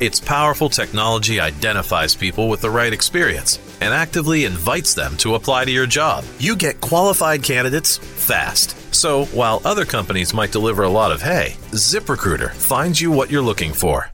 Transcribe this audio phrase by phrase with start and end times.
[0.00, 5.66] Its powerful technology identifies people with the right experience and actively invites them to apply
[5.66, 6.24] to your job.
[6.38, 8.94] You get qualified candidates fast.
[8.94, 13.42] So, while other companies might deliver a lot of hay, ZipRecruiter finds you what you're
[13.42, 14.10] looking for.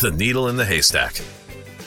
[0.00, 1.20] The needle in the haystack.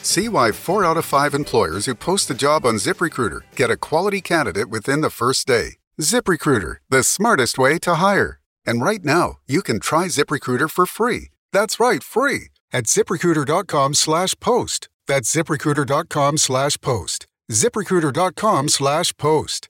[0.03, 3.77] See why four out of five employers who post a job on ZipRecruiter get a
[3.77, 5.77] quality candidate within the first day.
[6.01, 8.41] ZipRecruiter, the smartest way to hire.
[8.65, 11.29] And right now, you can try ZipRecruiter for free.
[11.53, 14.87] That's right, free at ziprecruiter.com slash post.
[15.07, 17.25] That's ziprecruiter.com slash post.
[17.51, 19.67] ziprecruiter.com slash post.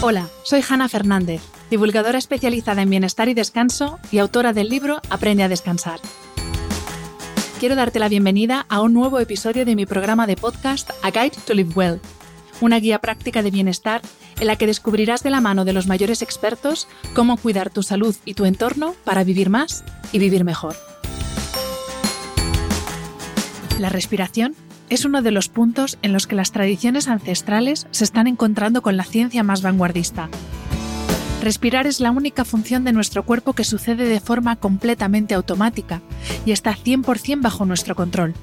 [0.00, 5.42] Hola, soy Hanna Fernández, divulgadora especializada en bienestar y descanso y autora del libro Aprende
[5.42, 5.98] a descansar.
[7.58, 11.36] Quiero darte la bienvenida a un nuevo episodio de mi programa de podcast A Guide
[11.44, 12.00] to Live Well,
[12.60, 14.02] una guía práctica de bienestar
[14.40, 18.14] en la que descubrirás de la mano de los mayores expertos cómo cuidar tu salud
[18.24, 20.76] y tu entorno para vivir más y vivir mejor.
[23.78, 24.56] La respiración
[24.90, 28.96] es uno de los puntos en los que las tradiciones ancestrales se están encontrando con
[28.96, 30.28] la ciencia más vanguardista.
[31.42, 36.00] Respirar es la única función de nuestro cuerpo que sucede de forma completamente automática
[36.44, 38.34] y está 100% bajo nuestro control.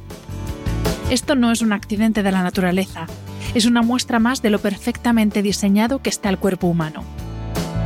[1.09, 3.07] Esto no es un accidente de la naturaleza,
[3.55, 7.03] es una muestra más de lo perfectamente diseñado que está el cuerpo humano.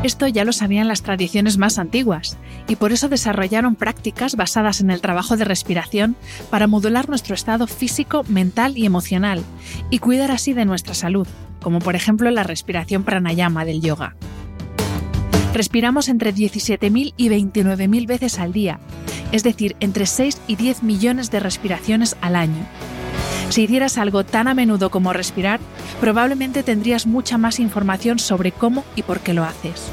[0.04, 2.38] Esto ya lo sabían las tradiciones más antiguas,
[2.68, 6.16] y por eso desarrollaron prácticas basadas en el trabajo de respiración
[6.50, 9.44] para modular nuestro estado físico, mental y emocional,
[9.90, 11.28] y cuidar así de nuestra salud,
[11.62, 14.16] como por ejemplo la respiración pranayama del yoga.
[15.54, 18.80] Respiramos entre 17.000 y 29.000 veces al día,
[19.32, 22.66] es decir, entre 6 y 10 millones de respiraciones al año.
[23.50, 25.60] Si hicieras algo tan a menudo como respirar,
[26.00, 29.90] probablemente tendrías mucha más información sobre cómo y por qué lo haces.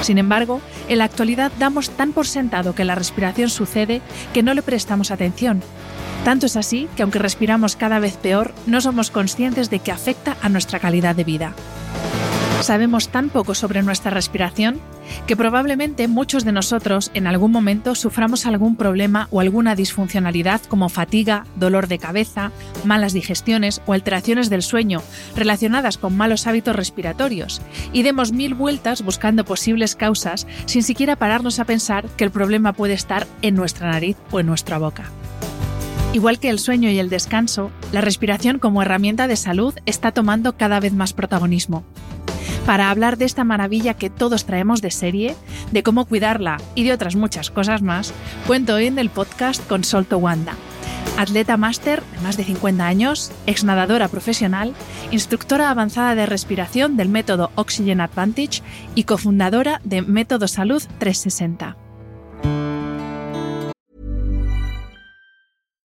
[0.00, 4.00] Sin embargo, en la actualidad damos tan por sentado que la respiración sucede
[4.32, 5.62] que no le prestamos atención.
[6.24, 10.36] Tanto es así que aunque respiramos cada vez peor, no somos conscientes de que afecta
[10.40, 11.54] a nuestra calidad de vida.
[12.60, 14.80] Sabemos tan poco sobre nuestra respiración
[15.26, 20.88] que probablemente muchos de nosotros en algún momento suframos algún problema o alguna disfuncionalidad como
[20.88, 22.50] fatiga, dolor de cabeza,
[22.84, 25.02] malas digestiones o alteraciones del sueño
[25.34, 31.60] relacionadas con malos hábitos respiratorios y demos mil vueltas buscando posibles causas sin siquiera pararnos
[31.60, 35.10] a pensar que el problema puede estar en nuestra nariz o en nuestra boca.
[36.12, 40.56] Igual que el sueño y el descanso, la respiración como herramienta de salud está tomando
[40.56, 41.84] cada vez más protagonismo
[42.68, 45.34] para hablar de esta maravilla que todos traemos de serie,
[45.72, 48.12] de cómo cuidarla y de otras muchas cosas más,
[48.46, 50.52] cuento hoy en el podcast con Solto Wanda,
[51.16, 54.74] atleta máster de más de 50 años, ex nadadora profesional,
[55.10, 58.60] instructora avanzada de respiración del método Oxygen Advantage
[58.94, 61.87] y cofundadora de Método Salud 360.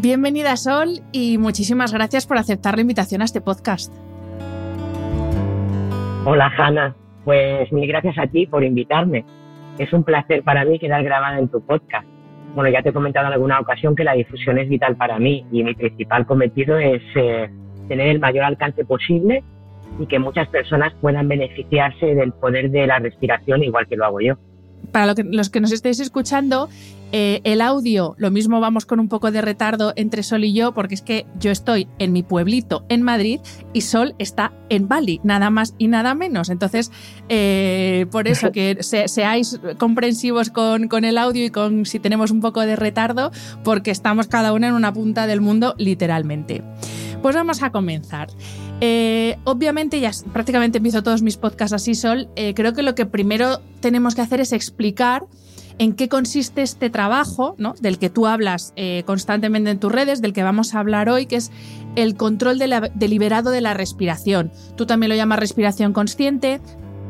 [0.00, 3.92] Bienvenida Sol y muchísimas gracias por aceptar la invitación a este podcast.
[6.26, 6.94] Hola Hanna,
[7.24, 9.24] pues mil gracias a ti por invitarme.
[9.78, 12.06] Es un placer para mí quedar grabada en tu podcast.
[12.54, 15.46] Bueno, ya te he comentado en alguna ocasión que la difusión es vital para mí
[15.50, 17.50] y mi principal cometido es eh,
[17.88, 19.42] tener el mayor alcance posible
[19.98, 24.20] y que muchas personas puedan beneficiarse del poder de la respiración igual que lo hago
[24.20, 24.34] yo.
[24.94, 26.68] Para los que nos estéis escuchando,
[27.10, 30.72] eh, el audio, lo mismo vamos con un poco de retardo entre Sol y yo,
[30.72, 33.40] porque es que yo estoy en mi pueblito en Madrid
[33.72, 36.48] y Sol está en Bali, nada más y nada menos.
[36.48, 36.92] Entonces,
[37.28, 42.40] eh, por eso que seáis comprensivos con, con, el audio y con si tenemos un
[42.40, 43.32] poco de retardo,
[43.64, 46.62] porque estamos cada una en una punta del mundo, literalmente.
[47.20, 48.28] Pues vamos a comenzar.
[48.80, 52.28] Eh, obviamente, ya prácticamente empiezo todos mis podcasts así, Sol.
[52.36, 55.24] Eh, creo que lo que primero tenemos que hacer es explicar
[55.78, 57.74] en qué consiste este trabajo, ¿no?
[57.80, 61.26] del que tú hablas eh, constantemente en tus redes, del que vamos a hablar hoy,
[61.26, 61.50] que es
[61.96, 62.58] el control
[62.94, 64.52] deliberado de la respiración.
[64.76, 66.60] Tú también lo llamas respiración consciente.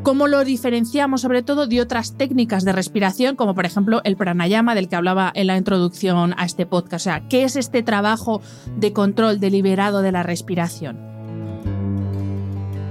[0.02, 4.74] ¿Cómo lo diferenciamos sobre todo de otras técnicas de respiración, como por ejemplo el pranayama
[4.74, 7.06] del que hablaba en la introducción a este podcast?
[7.06, 8.42] O sea, ¿qué es este trabajo
[8.76, 11.13] de control deliberado de la respiración?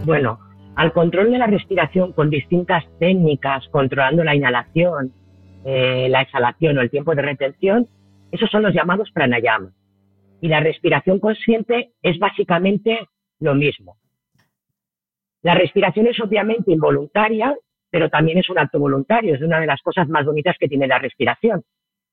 [0.05, 0.38] Bueno,
[0.75, 5.13] al control de la respiración con distintas técnicas, controlando la inhalación,
[5.63, 7.88] eh, la exhalación o el tiempo de retención,
[8.31, 9.73] esos son los llamados pranayamas.
[10.41, 13.07] Y la respiración consciente es básicamente
[13.39, 13.95] lo mismo.
[15.41, 17.55] La respiración es obviamente involuntaria,
[17.89, 19.35] pero también es un acto voluntario.
[19.35, 21.63] Es una de las cosas más bonitas que tiene la respiración,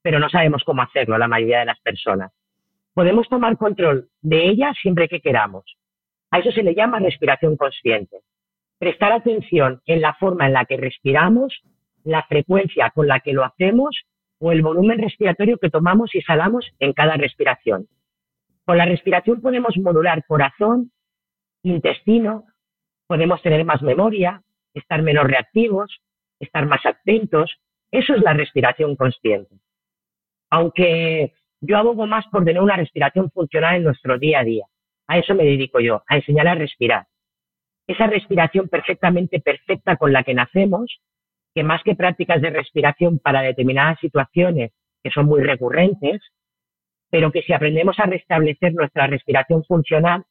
[0.00, 2.30] pero no sabemos cómo hacerlo la mayoría de las personas.
[2.94, 5.79] Podemos tomar control de ella siempre que queramos.
[6.30, 8.18] A eso se le llama respiración consciente.
[8.78, 11.62] Prestar atención en la forma en la que respiramos,
[12.04, 14.04] la frecuencia con la que lo hacemos
[14.38, 17.88] o el volumen respiratorio que tomamos y exhalamos en cada respiración.
[18.64, 20.92] Con la respiración podemos modular corazón,
[21.62, 22.44] intestino,
[23.06, 24.42] podemos tener más memoria,
[24.72, 26.00] estar menos reactivos,
[26.38, 27.58] estar más atentos.
[27.90, 29.56] Eso es la respiración consciente.
[30.48, 34.64] Aunque yo abogo más por tener una respiración funcional en nuestro día a día.
[35.10, 37.08] A eso me dedico yo, a enseñar a respirar.
[37.88, 41.00] Esa respiración perfectamente perfecta con la que nacemos,
[41.52, 44.70] que más que prácticas de respiración para determinadas situaciones
[45.02, 46.22] que son muy recurrentes,
[47.10, 50.22] pero que si aprendemos a restablecer nuestra respiración funcional,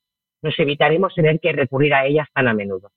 [0.42, 2.90] nos evitaremos tener que recurrir a ellas tan a menudo.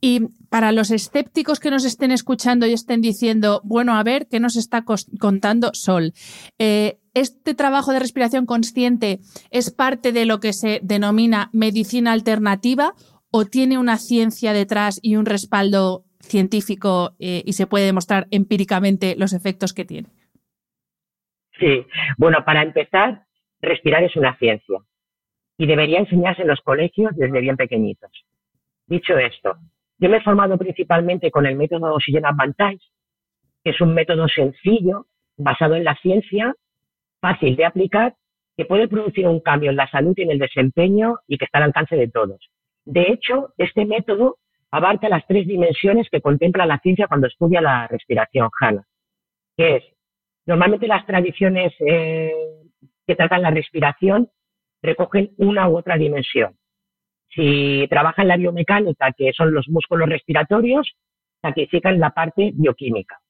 [0.00, 4.40] Y para los escépticos que nos estén escuchando y estén diciendo, bueno, a ver, ¿qué
[4.40, 4.84] nos está
[5.18, 6.12] contando Sol?
[6.58, 9.18] Eh, ¿Este trabajo de respiración consciente
[9.50, 12.94] es parte de lo que se denomina medicina alternativa
[13.30, 19.14] o tiene una ciencia detrás y un respaldo científico eh, y se puede demostrar empíricamente
[19.16, 20.08] los efectos que tiene?
[21.58, 21.86] Sí,
[22.16, 23.24] bueno, para empezar,
[23.60, 24.78] respirar es una ciencia
[25.58, 28.10] y debería enseñarse en los colegios desde bien pequeñitos.
[28.86, 29.56] Dicho esto,
[29.98, 32.80] yo me he formado principalmente con el método Oxygen Advantage,
[33.62, 35.06] que es un método sencillo,
[35.36, 36.54] basado en la ciencia,
[37.20, 38.16] fácil de aplicar,
[38.56, 41.58] que puede producir un cambio en la salud y en el desempeño y que está
[41.58, 42.50] al alcance de todos.
[42.84, 44.38] De hecho, este método
[44.70, 48.86] abarca las tres dimensiones que contempla la ciencia cuando estudia la respiración HANA,
[49.56, 49.84] que es,
[50.46, 52.32] normalmente las tradiciones eh,
[53.06, 54.30] que tratan la respiración
[54.82, 56.56] recogen una u otra dimensión.
[57.34, 60.94] Si trabaja en la biomecánica, que son los músculos respiratorios,
[61.40, 63.20] sacrifican la parte bioquímica.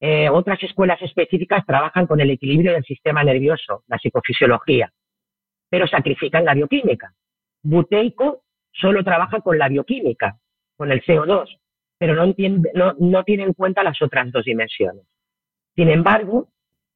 [0.00, 4.92] Eh, otras escuelas específicas trabajan con el equilibrio del sistema nervioso, la psicofisiología,
[5.68, 7.12] pero sacrifican la bioquímica.
[7.62, 8.42] Buteico
[8.72, 10.38] solo trabaja con la bioquímica,
[10.76, 11.58] con el CO2,
[11.98, 12.34] pero no,
[12.74, 15.04] no, no tiene en cuenta las otras dos dimensiones.
[15.76, 16.48] Sin embargo,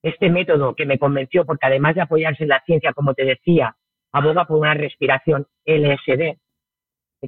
[0.02, 3.76] este método que me convenció, porque además de apoyarse en la ciencia, como te decía,
[4.14, 6.38] aboga por una respiración LSD,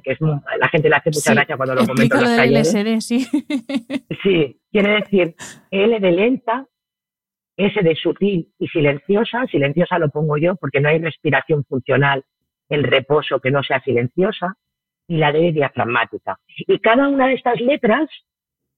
[0.02, 2.74] que es, la gente le hace mucha gracia cuando lo comento en los talleres.
[2.74, 3.26] LSD, sí.
[4.22, 5.34] sí, quiere decir
[5.70, 6.66] L de lenta,
[7.56, 9.46] S de sutil y silenciosa.
[9.46, 12.24] Silenciosa lo pongo yo porque no hay respiración funcional
[12.68, 14.54] en reposo que no sea silenciosa.
[15.08, 16.38] Y la D de diafragmática.
[16.48, 18.08] Y cada una de estas letras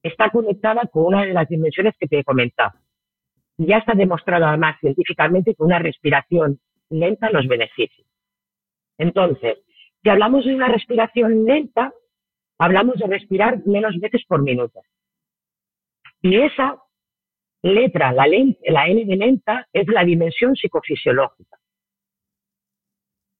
[0.03, 2.73] está conectada con una de las dimensiones que te he comentado.
[3.57, 6.59] Ya está demostrado además científicamente que una respiración
[6.89, 8.05] lenta nos beneficia.
[8.97, 9.59] Entonces,
[10.03, 11.93] si hablamos de una respiración lenta,
[12.57, 14.81] hablamos de respirar menos veces por minuto.
[16.21, 16.81] Y esa
[17.61, 21.57] letra, la, la N de lenta, es la dimensión psicofisiológica.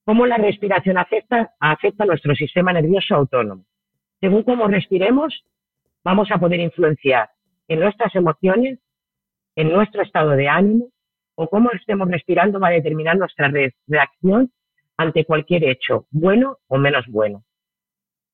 [0.06, 3.66] Cómo la respiración afecta, afecta a nuestro sistema nervioso autónomo.
[4.20, 5.46] Según cómo respiremos,
[6.04, 7.30] vamos a poder influenciar
[7.68, 8.80] en nuestras emociones,
[9.56, 10.90] en nuestro estado de ánimo,
[11.42, 13.50] o cómo estemos respirando va a determinar nuestra
[13.88, 14.52] reacción
[14.98, 17.46] ante cualquier hecho, bueno o menos bueno.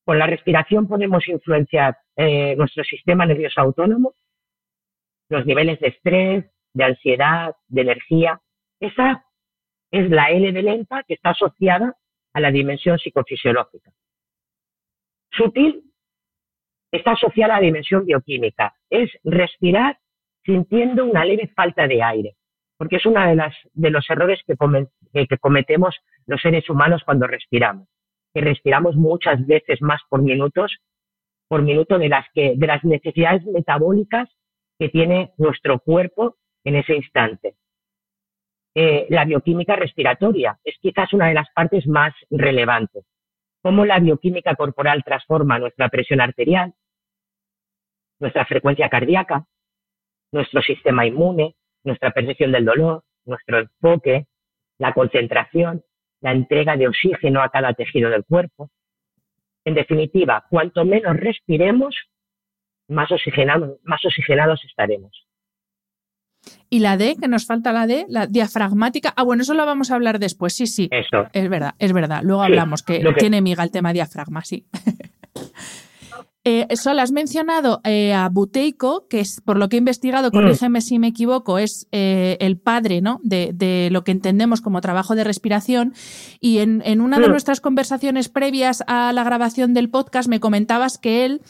[0.04, 4.16] Con la respiración podemos influenciar eh, nuestro sistema nervioso autónomo,
[5.30, 8.42] los niveles de estrés, de ansiedad, de energía.
[8.80, 9.24] Esa
[9.92, 11.96] es la L de lenta que está asociada
[12.34, 13.92] a la dimensión psicofisiológica.
[15.30, 15.94] Sutil
[16.92, 18.74] está asociada a la dimensión bioquímica.
[18.90, 20.00] Es respirar
[20.44, 22.36] sintiendo una leve falta de aire,
[22.78, 24.56] porque es uno de, las, de los errores que,
[25.28, 27.88] que cometemos los seres humanos cuando respiramos,
[28.34, 30.78] que respiramos muchas veces más por minutos,
[31.48, 34.30] por minuto de las, que, de las necesidades metabólicas
[34.78, 37.56] que tiene nuestro cuerpo en ese instante.
[38.76, 43.06] Eh, la bioquímica respiratoria es quizás una de las partes más relevantes.
[43.62, 46.74] Cómo la bioquímica corporal transforma nuestra presión arterial,
[48.20, 49.46] nuestra frecuencia cardíaca,
[50.32, 51.56] nuestro sistema inmune,
[51.86, 54.28] nuestra percepción del dolor, nuestro enfoque,
[54.78, 55.84] la concentración,
[56.22, 58.70] la entrega de oxígeno a cada tejido del cuerpo.
[59.64, 61.96] En definitiva, cuanto menos respiremos,
[62.88, 65.26] más oxigenados, más oxigenados estaremos.
[66.70, 69.14] Y la D, que nos falta la D, la diafragmática.
[69.16, 70.56] Ah, bueno, eso lo vamos a hablar después.
[70.56, 70.88] Sí, sí.
[70.92, 71.28] Eso.
[71.34, 72.22] Es verdad, es verdad.
[72.24, 74.68] Luego hablamos que, tiene miga el tema diafragma, sí.
[76.48, 80.32] Eh, Sol, has mencionado eh, a Buteyko, que es, por lo que he investigado, mm.
[80.32, 83.20] corrígeme si me equivoco, es eh, el padre ¿no?
[83.24, 85.96] de, lo que entendemos como trabajo de respiración.
[86.40, 87.32] Y en, en una de mm.
[87.32, 91.42] nuestras conversaciones previas a la grabación del podcast me comentabas que él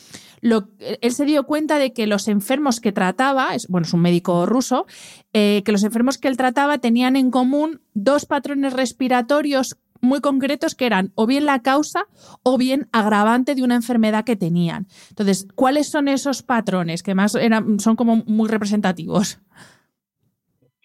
[1.02, 4.46] él se dio cuenta de que los enfermos que trataba, es, bueno, es un médico
[4.46, 4.86] ruso,
[5.34, 10.75] eh, que los enfermos que él trataba tenían en común dos patrones respiratorios muy concretos
[10.75, 12.06] que eran o bien la causa
[12.44, 14.88] o bien agravante de una enfermedad que tenían.
[15.10, 19.40] Entonces, ¿cuáles son esos patrones que más eran, son como muy representativos?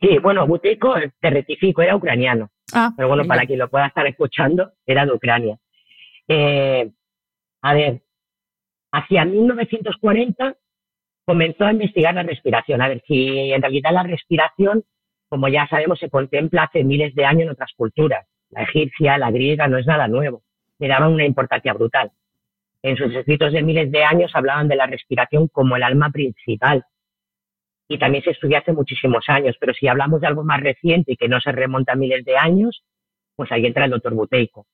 [0.01, 2.51] Sí, bueno, Buteyko, te rectifico, era ucraniano.
[2.73, 5.59] Ah, pero bueno, para quien lo pueda estar escuchando, era de Ucrania.
[6.27, 6.91] Eh,
[7.63, 8.01] a ver,
[8.93, 10.57] hacia 1940
[11.27, 14.85] comenzó a investigar la respiración, a ver si en realidad la respiración,
[15.29, 18.27] como ya sabemos, se contempla hace miles de años en otras culturas.
[18.51, 20.43] La egipcia, la griega, no es nada nuevo.
[20.79, 22.11] Le daban una importancia brutal.
[22.83, 26.85] En sus escritos de miles de años hablaban de la respiración como el alma principal.
[27.89, 31.17] Y también se estudia hace muchísimos años, pero si hablamos de algo más reciente y
[31.17, 32.85] que no se remonta a miles de años,
[33.37, 34.67] pues ahí entra el doctor Buteyko.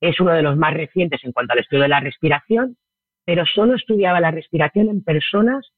[0.00, 2.76] Es uno de los más recientes en cuanto al estudio de la respiración
[3.24, 5.72] pero solo estudiaba la respiración en personas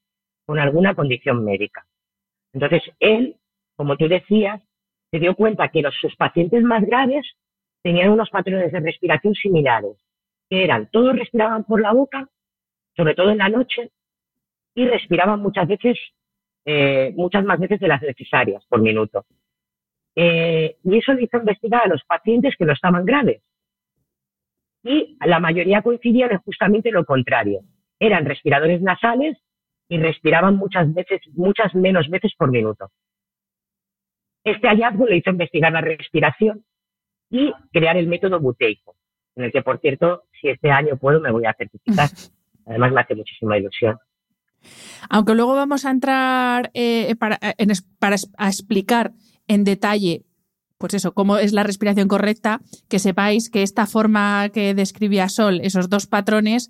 [0.45, 1.85] con alguna condición médica.
[2.53, 3.37] Entonces, él,
[3.75, 4.61] como tú decías,
[5.11, 7.25] se dio cuenta que los, sus pacientes más graves
[7.87, 9.95] tenían unos patrones de respiración similares,
[10.49, 12.27] que eran, todos respiraban por la boca,
[12.97, 13.91] sobre todo en la noche,
[14.75, 15.97] y respiraban muchas veces,
[16.65, 19.25] eh, muchas más veces de las necesarias por minuto.
[20.17, 23.41] Eh, y eso le hizo investigar a los pacientes que no estaban graves
[24.83, 27.61] y la mayoría coincidían en justamente lo contrario.
[27.99, 29.37] Eran respiradores nasales
[29.87, 32.91] y respiraban muchas veces, muchas menos veces por minuto.
[34.43, 36.65] Este hallazgo le hizo investigar la respiración
[37.29, 38.95] y crear el método buteico,
[39.35, 42.09] en el que, por cierto, si este año puedo, me voy a certificar.
[42.65, 43.97] Además, me hace muchísima ilusión.
[45.09, 47.39] Aunque luego vamos a entrar eh, para,
[47.99, 49.11] para a explicar
[49.47, 50.23] en detalle
[50.77, 55.59] pues eso, cómo es la respiración correcta, que sepáis que esta forma que describía Sol,
[55.63, 56.69] esos dos patrones,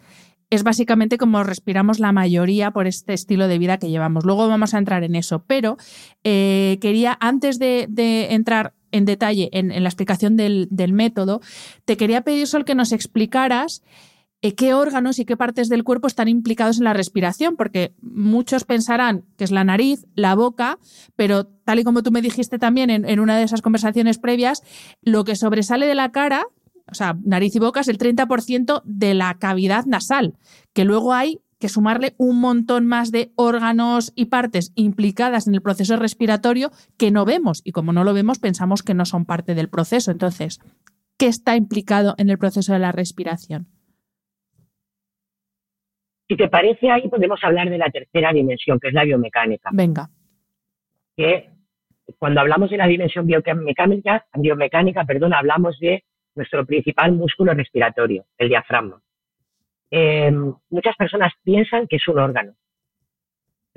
[0.49, 4.23] es básicamente como respiramos la mayoría por este estilo de vida que llevamos.
[4.23, 5.77] Luego vamos a entrar en eso, pero
[6.23, 7.87] eh, quería, antes de,
[8.29, 11.41] entrar en detalle en, la explicación del, método,
[11.85, 13.83] te quería pedir, Sol, que nos explicaras
[14.41, 18.65] eh, qué órganos y qué partes del cuerpo están implicados en la respiración, porque muchos
[18.65, 20.77] pensarán que es la nariz, la boca,
[21.15, 24.61] pero tal y como tú me dijiste también en, una de esas conversaciones previas,
[25.01, 26.45] lo que sobresale de la cara,
[26.89, 30.35] o sea, nariz y boca es el 30% de la cavidad nasal,
[30.73, 35.61] que luego hay que sumarle un montón más de órganos y partes implicadas en el
[35.61, 39.55] proceso respiratorio que no vemos y como no lo vemos pensamos que no son parte
[39.55, 40.11] del proceso.
[40.11, 40.59] Entonces,
[41.17, 43.67] ¿qué está implicado en el proceso de la respiración?
[46.27, 49.69] Si te parece, ahí podemos hablar de la tercera dimensión, que es la biomecánica.
[49.71, 50.09] Venga.
[51.15, 51.49] Que
[52.19, 56.03] cuando hablamos de la dimensión biomecánica, biomecánica perdón, hablamos de
[56.35, 59.01] nuestro principal músculo respiratorio, el diafragma.
[59.91, 60.31] Eh,
[60.69, 62.53] muchas personas piensan que es un órgano,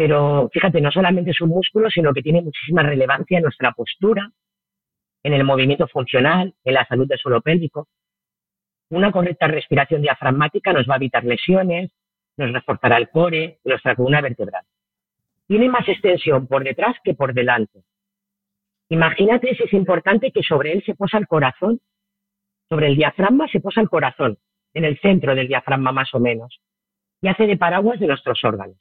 [0.01, 4.31] pero fíjate, no solamente es un músculo, sino que tiene muchísima relevancia en nuestra postura,
[5.23, 7.87] en el movimiento funcional, en la salud del suelo pélvico.
[8.89, 11.93] Una correcta respiración diafragmática nos va a evitar lesiones,
[12.39, 14.65] nos reforzará el core, nuestra columna vertebral.
[15.47, 17.83] Tiene más extensión por detrás que por delante.
[18.89, 21.79] Imagínate si es importante que sobre él se posa el corazón,
[22.71, 24.39] sobre el diafragma se posa el corazón,
[24.75, 26.61] en el centro del diafragma más o menos,
[27.23, 28.79] y hace de paraguas de nuestros órganos.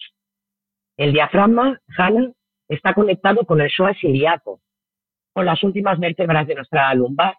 [0.97, 2.31] El diafragma, Hanna,
[2.67, 4.61] está conectado con el psoas ilíaco,
[5.33, 7.35] con las últimas vértebras de nuestra lumbar.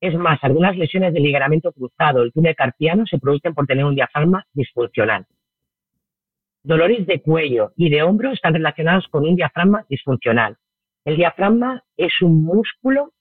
[0.00, 3.94] Es más, algunas lesiones del ligamento cruzado, el túnel carpiano, se producen por tener un
[3.94, 5.26] diafragma disfuncional.
[6.62, 10.56] dolores de cuello y de hombro están relacionados con un diafragma disfuncional.
[11.04, 13.12] El diafragma es un músculo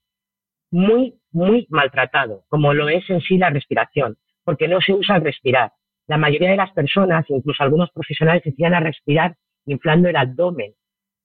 [0.72, 5.24] muy, muy maltratado, como lo es en sí la respiración, porque no se usa al
[5.24, 5.74] respirar.
[6.08, 9.36] La mayoría de las personas, incluso algunos profesionales, se a respirar
[9.66, 10.74] inflando el abdomen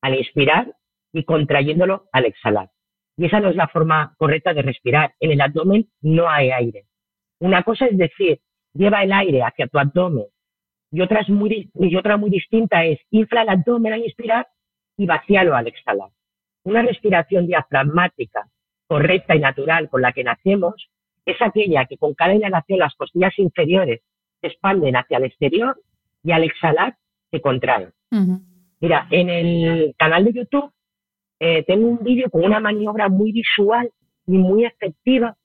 [0.01, 0.75] al inspirar
[1.13, 2.71] y contrayéndolo al exhalar.
[3.17, 5.13] Y esa no es la forma correcta de respirar.
[5.21, 6.87] En el abdomen no hay aire.
[7.39, 8.41] Una cosa es decir,
[8.73, 10.27] lleva el aire hacia tu abdomen
[10.93, 14.49] y otra, muy, y otra muy distinta es infla el abdomen al inspirar
[14.97, 16.11] y vacíalo al exhalar.
[16.65, 18.49] Una respiración diafragmática
[18.87, 20.90] correcta y natural con la que nacemos
[21.33, 24.01] es aquella que con cada inhalación las costillas inferiores
[24.41, 25.81] se expanden hacia el exterior
[26.23, 26.97] y al exhalar
[27.31, 27.91] se contraen.
[28.81, 30.73] Mira, en el canal de YouTube
[31.39, 33.91] eh, tengo un vídeo con una maniobra muy visual
[34.27, 35.37] y muy efectiva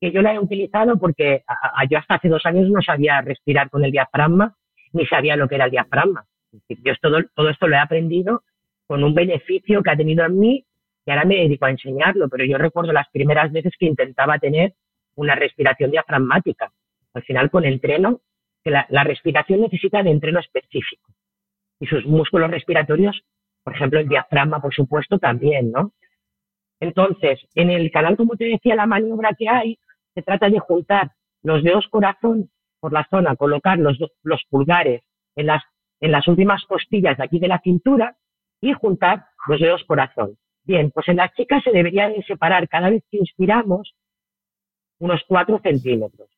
[0.00, 1.42] que yo la he utilizado porque
[1.90, 4.56] yo hasta hace dos años no sabía respirar con el diafragma
[4.92, 6.24] ni sabía lo que era el diafragma.
[6.68, 8.42] Yo todo, todo esto lo he aprendido
[8.86, 10.64] con un beneficio que ha tenido en mí
[11.06, 14.74] y ahora me dedico a enseñarlo, pero yo recuerdo las primeras veces que intentaba tener
[15.16, 16.72] una respiración diafragmática.
[17.14, 18.20] Al final, con entreno,
[18.62, 21.10] que la, respiración necesita de entreno específico.
[21.80, 23.22] Y sus músculos respiratorios,
[23.64, 25.92] por ejemplo, el diafragma, por supuesto, también, ¿no?
[26.78, 29.78] Entonces, en el canal, como te decía, la maniobra que hay,
[30.14, 31.12] se trata de juntar
[31.42, 32.50] los dedos corazón
[32.80, 35.02] por la zona, colocar los, los pulgares
[35.36, 35.62] en las,
[36.00, 38.16] en las últimas costillas de aquí de la cintura
[38.60, 40.36] y juntar los dedos corazón.
[40.64, 43.94] Bien, pues en las chicas se deberían separar cada vez que inspiramos
[45.00, 46.28] unos 4 centímetros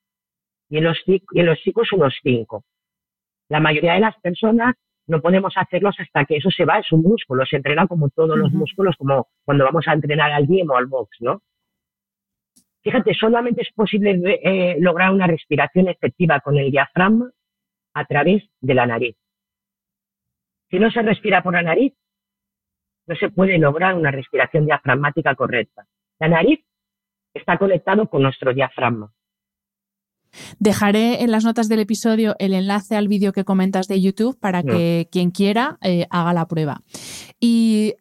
[0.68, 2.64] y en, los, y en los chicos unos 5.
[3.50, 4.74] La mayoría de las personas
[5.06, 8.38] no podemos hacerlos hasta que eso se va, es un músculo, se entrena como todos
[8.38, 11.42] los músculos, como cuando vamos a entrenar al gym o al box, ¿no?
[12.82, 17.30] Fíjate, solamente es posible eh, lograr una respiración efectiva con el diafragma
[17.94, 19.16] a través de la nariz.
[20.70, 21.94] Si no se respira por la nariz,
[23.06, 25.86] no se puede lograr una respiración diafragmática correcta.
[26.18, 26.64] La nariz
[27.34, 29.12] está conectado con nuestro diafragma.
[30.58, 34.62] Dejaré en las notas del episodio el enlace al vídeo que comentas de YouTube para
[34.62, 36.80] que quien quiera eh, haga la prueba.
[37.38, 37.96] Y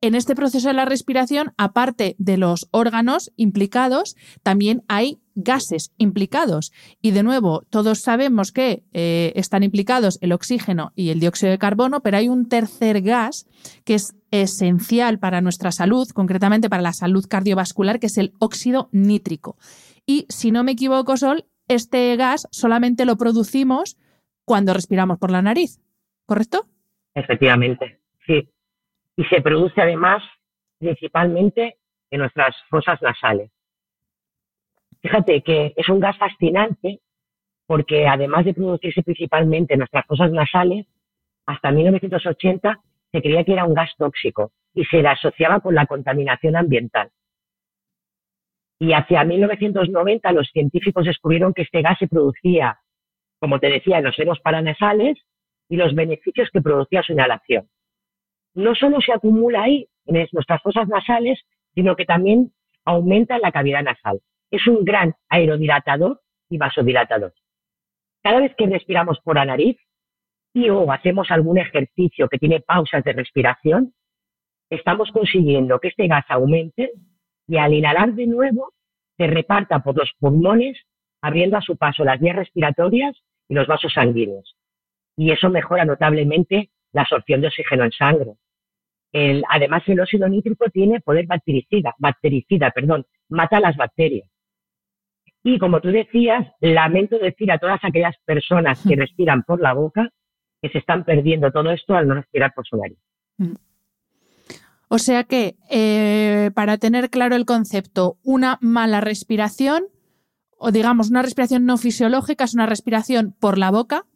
[0.00, 6.72] en este proceso de la respiración, aparte de los órganos implicados, también hay gases implicados.
[7.00, 11.58] Y de nuevo, todos sabemos que eh, están implicados el oxígeno y el dióxido de
[11.58, 13.46] carbono, pero hay un tercer gas
[13.84, 18.88] que es esencial para nuestra salud, concretamente para la salud cardiovascular, que es el óxido
[18.92, 19.56] nítrico.
[20.06, 23.96] Y si no me equivoco, Sol, este gas solamente lo producimos
[24.44, 25.80] cuando respiramos por la nariz,
[26.26, 26.66] ¿correcto?
[27.14, 28.48] Efectivamente, sí
[29.16, 30.22] y se produce además
[30.78, 31.78] principalmente
[32.10, 33.50] en nuestras fosas nasales.
[35.04, 37.00] Fíjate que es un gas fascinante
[37.66, 40.86] porque además de producirse principalmente en nuestras fosas nasales,
[41.46, 42.80] hasta 1980
[43.12, 47.10] se creía que era un gas tóxico y se le asociaba con la contaminación ambiental.
[48.80, 52.80] Y hacia 1990 los científicos descubrieron que este gas se producía,
[53.38, 55.18] como te decía, en los senos paranasales
[55.68, 57.68] y los beneficios que producía su inhalación
[58.54, 61.40] no solo se acumula ahí en nuestras fosas nasales,
[61.74, 62.52] sino que también
[62.84, 64.20] aumenta en la cavidad nasal.
[64.54, 67.34] Es un gran aerodilatador y vasodilatador.
[68.22, 69.76] Cada vez que respiramos por la nariz
[70.54, 73.94] y o hacemos algún ejercicio que tiene pausas de respiración,
[74.70, 76.92] estamos consiguiendo que este gas aumente
[77.48, 78.72] y al inhalar de nuevo
[79.16, 80.78] se reparta por los pulmones,
[81.20, 84.56] abriendo a su paso las vías respiratorias y los vasos sanguíneos.
[85.16, 88.34] Y eso mejora notablemente la absorción de oxígeno en sangre,
[89.48, 94.28] además, el óxido nítrico tiene poder bactericida, bactericida, perdón, mata las bacterias.
[95.46, 99.00] Y como tú decías, lamento decir a todas aquellas personas que mm.
[99.00, 100.08] respiran por la boca
[100.62, 102.98] que se están perdiendo todo esto al no respirar por su nariz.
[103.36, 103.52] Mm.
[104.88, 109.84] O sea que, eh, para tener claro el concepto, una mala respiración,
[110.56, 114.06] o digamos una respiración no fisiológica, es una respiración por la boca,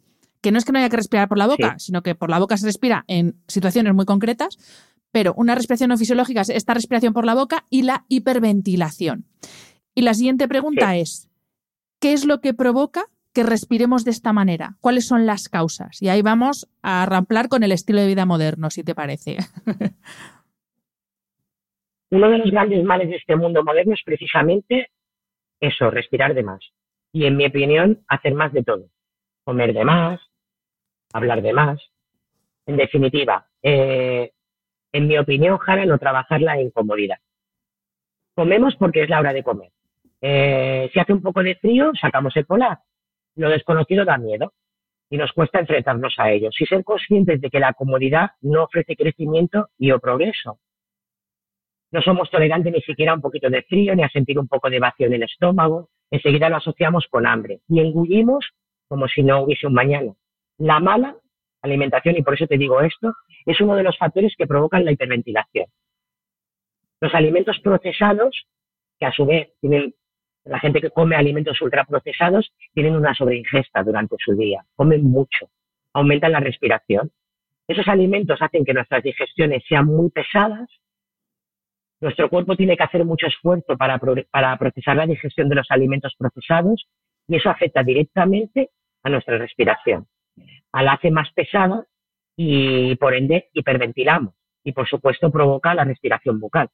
[0.40, 2.38] que no es que no haya que respirar por la boca, sino que por la
[2.38, 4.56] boca se respira en situaciones muy concretas,
[5.10, 9.26] pero una respiración no fisiológica es esta respiración por la boca y la hiperventilación.
[9.98, 11.28] Y la siguiente pregunta es,
[12.00, 14.76] ¿qué es lo que provoca que respiremos de esta manera?
[14.80, 16.00] ¿Cuáles son las causas?
[16.00, 19.38] Y ahí vamos a ramplar con el estilo de vida moderno, si te parece.
[22.12, 24.92] Uno de los grandes males de este mundo moderno es precisamente
[25.58, 26.60] eso, respirar de más.
[27.12, 28.84] Y en mi opinión, hacer más de todo.
[29.42, 30.20] Comer de más,
[31.12, 31.80] hablar de más.
[32.66, 34.30] En definitiva, eh,
[34.92, 37.18] en mi opinión, Jara, no trabajar la incomodidad.
[38.36, 39.72] Comemos porque es la hora de comer.
[40.20, 42.78] Eh, si hace un poco de frío, sacamos el polar.
[43.36, 44.52] Lo desconocido da miedo.
[45.10, 48.94] y nos cuesta enfrentarnos a ellos y ser conscientes de que la comodidad no ofrece
[48.94, 50.58] crecimiento y o progreso.
[51.90, 54.68] No somos tolerantes ni siquiera a un poquito de frío ni a sentir un poco
[54.68, 55.88] de vacío en el estómago.
[56.10, 58.50] Enseguida lo asociamos con hambre y engullimos
[58.88, 60.12] como si no hubiese un mañana.
[60.58, 61.16] La mala
[61.62, 63.14] alimentación, y por eso te digo esto,
[63.46, 65.66] es uno de los factores que provocan la hiperventilación.
[67.00, 68.46] Los alimentos procesados,
[68.98, 69.94] que a su vez tienen
[70.48, 75.50] la gente que come alimentos ultraprocesados tienen una sobreingesta durante su día, comen mucho,
[75.92, 77.10] aumentan la respiración.
[77.68, 80.68] Esos alimentos hacen que nuestras digestiones sean muy pesadas.
[82.00, 83.98] Nuestro cuerpo tiene que hacer mucho esfuerzo para,
[84.58, 86.88] procesar la digestión de los alimentos procesados
[87.26, 88.70] y eso afecta directamente
[89.02, 90.06] a nuestra respiración.
[90.72, 91.84] La hace más pesada
[92.36, 94.34] y por ende hiperventilamos
[94.64, 96.70] y por supuesto provoca la respiración bucal.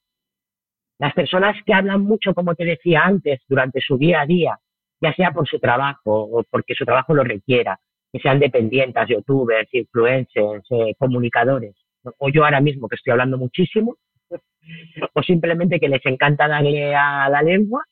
[0.99, 4.59] Las personas que hablan mucho, como te decía antes, durante su día a día,
[5.01, 7.79] ya sea por su trabajo o porque su trabajo lo requiera,
[8.13, 11.75] que sean dependientes, youtubers, influencers, eh, comunicadores,
[12.19, 13.97] o yo ahora mismo que estoy hablando muchísimo,
[15.15, 17.85] o simplemente que les encanta darle a la lengua,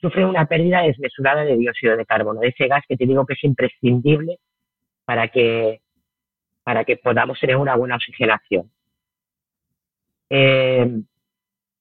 [0.00, 3.34] sufren una pérdida desmesurada de dióxido de carbono, de ese gas que te digo que
[3.34, 4.38] es imprescindible
[5.04, 5.80] para que,
[6.62, 8.70] para que podamos tener una buena oxigenación.
[10.30, 11.02] Eh,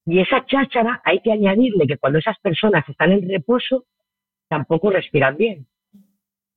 [0.06, 3.86] y esa cháchara hay que añadirle que cuando esas personas están en reposo,
[4.48, 5.68] tampoco respiran bien.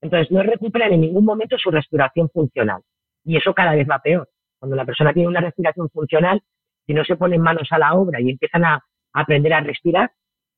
[0.00, 2.82] Entonces no recuperan en ningún momento su respiración funcional.
[3.24, 4.28] Y eso cada vez va peor.
[4.58, 6.42] Cuando la persona tiene una respiración funcional,
[6.86, 10.10] si no se ponen manos a la obra y empiezan a, aprender a respirar,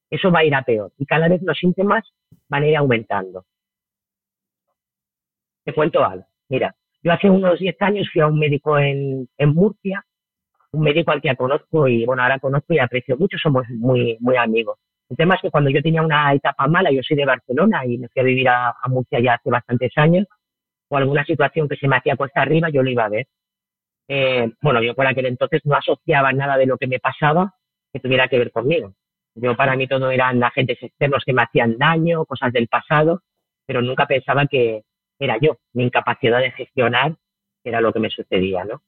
[0.08, 0.92] eso va a ir a peor.
[0.96, 2.04] Y cada vez los síntomas
[2.48, 3.44] van a ir aumentando.
[5.64, 6.26] Te cuento algo.
[6.48, 10.04] Mira, yo hace unos 10 años fui a un médico en, en Murcia
[10.74, 14.36] un médico al que conozco y bueno, ahora conozco y aprecio mucho, somos muy, muy
[14.36, 14.78] amigos.
[15.08, 17.98] El tema es que cuando yo tenía una etapa mala, yo soy de Barcelona y
[17.98, 20.26] me fui a vivir a, Murcia ya hace bastantes años,
[20.88, 23.26] o alguna situación que se me hacía cuesta arriba, yo lo iba a ver.
[24.08, 27.54] Eh, bueno, yo por aquel entonces no asociaba nada de lo que me pasaba
[27.92, 28.94] que tuviera que ver conmigo.
[29.34, 33.22] Yo para mí todo eran agentes externos que me hacían daño, cosas del pasado,
[33.66, 34.82] pero nunca pensaba que
[35.18, 37.16] era yo, mi incapacidad de gestionar
[37.64, 38.82] era lo que me sucedía, ¿no?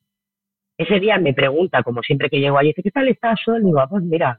[0.78, 3.64] Ese día me pregunta, como siempre que llego allí, ¿qué tal estás, Sol?
[3.64, 4.38] Digo, ah, pues mira,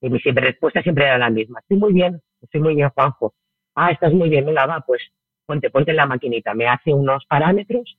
[0.00, 1.60] y mi siempre, respuesta siempre era la misma.
[1.60, 3.34] Estoy muy bien, estoy muy bien, Juanjo.
[3.74, 5.02] Ah, estás muy bien, venga, va, pues
[5.46, 6.54] ponte, ponte en la maquinita.
[6.54, 7.98] Me hace unos parámetros,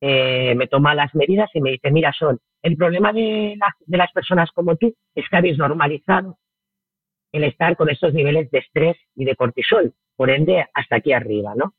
[0.00, 4.12] eh, me toma las medidas y me dice, mira, Sol, el problema de, de las
[4.12, 6.38] personas como tú es que habéis normalizado
[7.32, 11.54] el estar con estos niveles de estrés y de cortisol, por ende, hasta aquí arriba,
[11.54, 11.74] ¿no?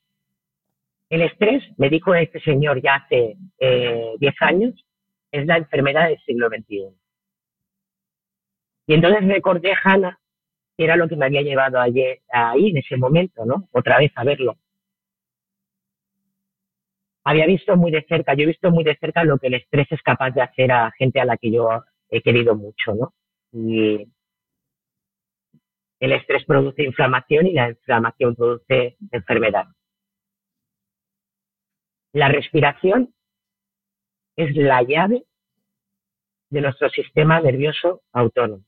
[1.10, 4.86] El estrés, me dijo este señor ya hace 10 eh, años,
[5.32, 6.96] es la enfermedad del siglo XXI.
[8.88, 10.20] Y entonces recordé a Hannah,
[10.78, 13.68] que era lo que me había llevado ayer, ahí en ese momento, ¿no?
[13.72, 14.58] Otra vez a verlo.
[17.24, 19.88] Había visto muy de cerca, yo he visto muy de cerca lo que el estrés
[19.92, 23.14] es capaz de hacer a gente a la que yo he querido mucho, ¿no?
[23.52, 24.08] Y
[26.00, 29.66] el estrés produce inflamación y la inflamación produce enfermedad.
[32.14, 33.14] La respiración
[34.36, 35.26] es la llave
[36.50, 38.64] de nuestro sistema nervioso autónomo.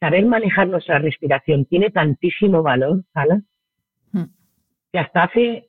[0.00, 3.42] Saber manejar nuestra respiración tiene tantísimo valor, Ana,
[4.12, 4.24] hmm.
[4.92, 5.68] que hasta hace,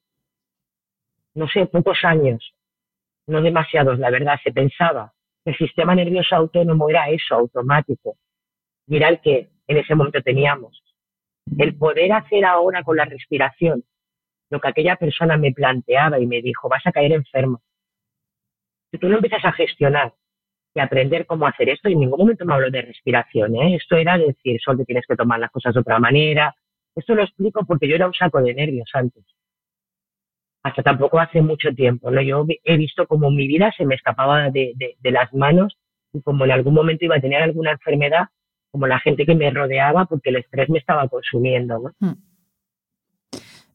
[1.35, 2.53] no sé, pocos años,
[3.27, 8.17] no demasiados, la verdad, se pensaba que el sistema nervioso autónomo era eso, automático,
[8.87, 10.81] y era el que en ese momento teníamos.
[11.57, 13.83] El poder hacer ahora con la respiración
[14.49, 17.61] lo que aquella persona me planteaba y me dijo, vas a caer enfermo.
[18.91, 20.13] Si tú no empiezas a gestionar
[20.73, 23.75] y aprender cómo hacer esto, y en ningún momento me hablo de respiración, ¿eh?
[23.75, 26.55] esto era decir, Sol, que tienes que tomar las cosas de otra manera.
[26.95, 29.23] Esto lo explico porque yo era un saco de nervios antes.
[30.63, 32.21] Hasta tampoco hace mucho tiempo, ¿no?
[32.21, 35.77] Yo he visto como mi vida se me escapaba de, las manos
[36.11, 38.29] y como en algún momento iba a tener alguna enfermedad,
[38.71, 41.91] como la gente que me rodeaba, porque el estrés me estaba consumiendo, ¿no?
[41.99, 42.15] Hmm.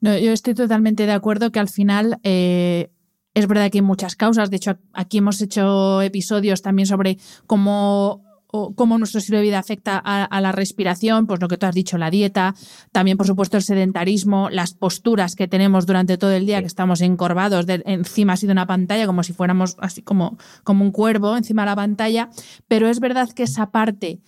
[0.01, 2.91] No, yo estoy totalmente de acuerdo que al final eh,
[3.35, 4.51] es verdad que hay muchas causas.
[4.51, 8.25] De hecho, aquí hemos hecho episodios también sobre cómo
[8.75, 11.99] cómo nuestro estilo de vida afecta a, la respiración, pues lo que tú has dicho,
[11.99, 12.55] la dieta,
[12.93, 17.01] también por supuesto el sedentarismo, las posturas que tenemos durante todo el día, que estamos
[17.01, 21.63] encorvados encima así de una pantalla, como si fuéramos así como, como un cuervo encima
[21.63, 22.31] de la pantalla,
[22.67, 24.21] pero es verdad que esa parte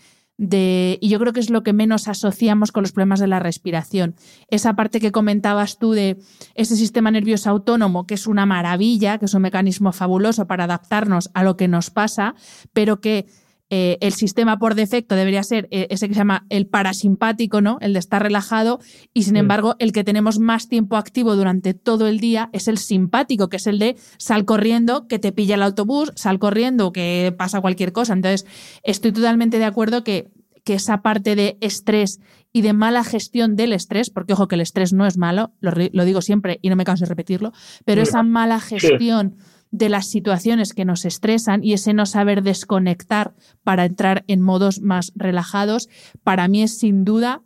[0.50, 4.16] y yo creo que es lo que menos asociamos con los problemas de la respiración.
[4.48, 6.18] Esa parte que comentabas tú de
[6.54, 11.30] ese sistema nervioso autónomo, que es una maravilla, que es un mecanismo fabuloso para adaptarnos
[11.34, 12.34] a lo que nos pasa,
[12.72, 13.26] pero que
[13.74, 17.78] eh, el sistema por defecto debería ser eh, ese que se llama el parasimpático, ¿no?
[17.80, 18.80] El de estar relajado,
[19.14, 22.76] y sin embargo, el que tenemos más tiempo activo durante todo el día es el
[22.76, 27.34] simpático, que es el de sal corriendo, que te pilla el autobús, sal corriendo, que
[27.38, 28.12] pasa cualquier cosa.
[28.12, 28.44] Entonces,
[28.82, 30.30] estoy totalmente de acuerdo que,
[30.64, 32.20] que esa parte de estrés
[32.52, 36.04] y de mala gestión del estrés, porque ojo que el estrés no es malo, lo,
[36.04, 37.52] digo siempre y no me canso de repetirlo,
[37.86, 39.36] pero esa mala gestión
[39.72, 44.80] de las situaciones que nos estresan y ese no saber desconectar para entrar en modos
[44.80, 45.88] más relajados,
[46.22, 47.42] para mí es sin duda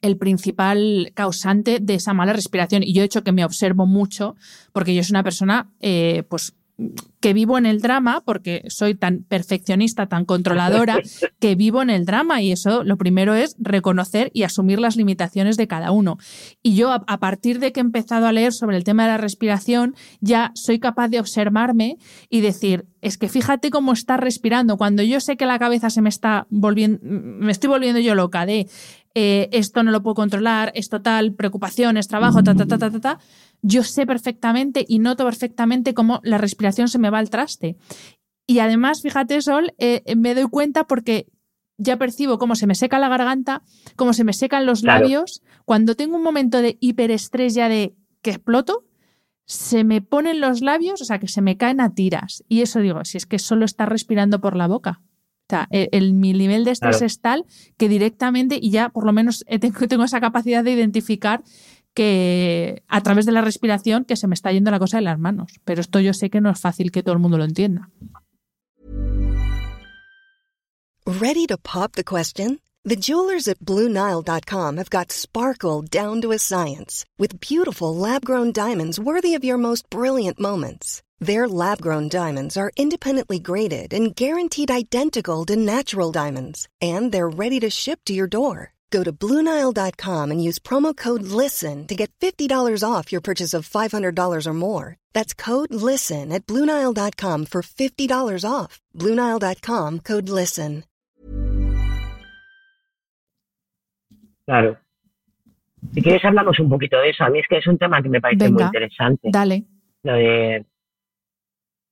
[0.00, 2.82] el principal causante de esa mala respiración.
[2.84, 4.36] Y yo he hecho que me observo mucho,
[4.72, 6.54] porque yo soy una persona, eh, pues
[7.20, 10.98] que vivo en el drama, porque soy tan perfeccionista, tan controladora,
[11.40, 15.56] que vivo en el drama y eso lo primero es reconocer y asumir las limitaciones
[15.56, 16.18] de cada uno.
[16.62, 19.18] Y yo a, partir de que he empezado a leer sobre el tema de la
[19.18, 21.96] respiración, ya soy capaz de observarme
[22.30, 24.76] y decir, es que fíjate cómo está respirando.
[24.76, 28.46] Cuando yo sé que la cabeza se me está volviendo, me estoy volviendo yo loca
[28.46, 28.68] de
[29.14, 33.00] eh, esto no lo puedo controlar, esto tal, preocupaciones, trabajo, ta, ta, ta, ta, ta,
[33.00, 33.18] ta
[33.62, 37.76] yo sé perfectamente y noto perfectamente cómo la respiración se me va al traste.
[38.46, 41.26] Y además, fíjate, Sol, eh, me doy cuenta porque
[41.76, 43.62] ya percibo cómo se me seca la garganta,
[43.94, 45.42] cómo se me secan los labios.
[45.64, 48.84] Cuando tengo un momento de hiperestrés ya de que exploto,
[49.44, 52.44] se me ponen los labios, o sea, que se me caen a tiras.
[52.48, 55.00] Y eso digo, si es que solo está respirando por la boca.
[55.02, 57.46] O sea, el, mi nivel de estrés es tal
[57.78, 61.42] que directamente, y ya por lo menos tengo, tengo esa capacidad de identificar
[61.98, 65.18] que a través de la respiración que se me está yendo la cosa de las
[65.18, 65.50] manos.
[65.64, 67.90] Pero esto yo sé que no es fácil que todo el mundo lo entienda.
[71.04, 72.60] Ready to pop the question?
[72.84, 79.00] The jewelers at BlueNile.com have got sparkle down to a science with beautiful lab-grown diamonds
[79.00, 81.02] worthy of your most brilliant moments.
[81.18, 87.58] Their lab-grown diamonds are independently graded and guaranteed identical to natural diamonds, and they're ready
[87.58, 88.77] to ship to your door.
[88.90, 93.68] Go to Bluenile.com and use promo code LISTEN to get $50 off your purchase of
[93.68, 94.96] $500 or more.
[95.14, 98.80] That's code LISTEN at Bluenile.com for $50 off.
[98.94, 100.84] Bluenile.com code LISTEN.
[104.46, 104.78] Claro.
[105.92, 107.22] Si quieres, hablamos un poquito de eso.
[107.24, 109.28] A mí es que es un tema que me parece Venga, muy interesante.
[109.30, 109.64] Dale.
[110.02, 110.64] Lo de.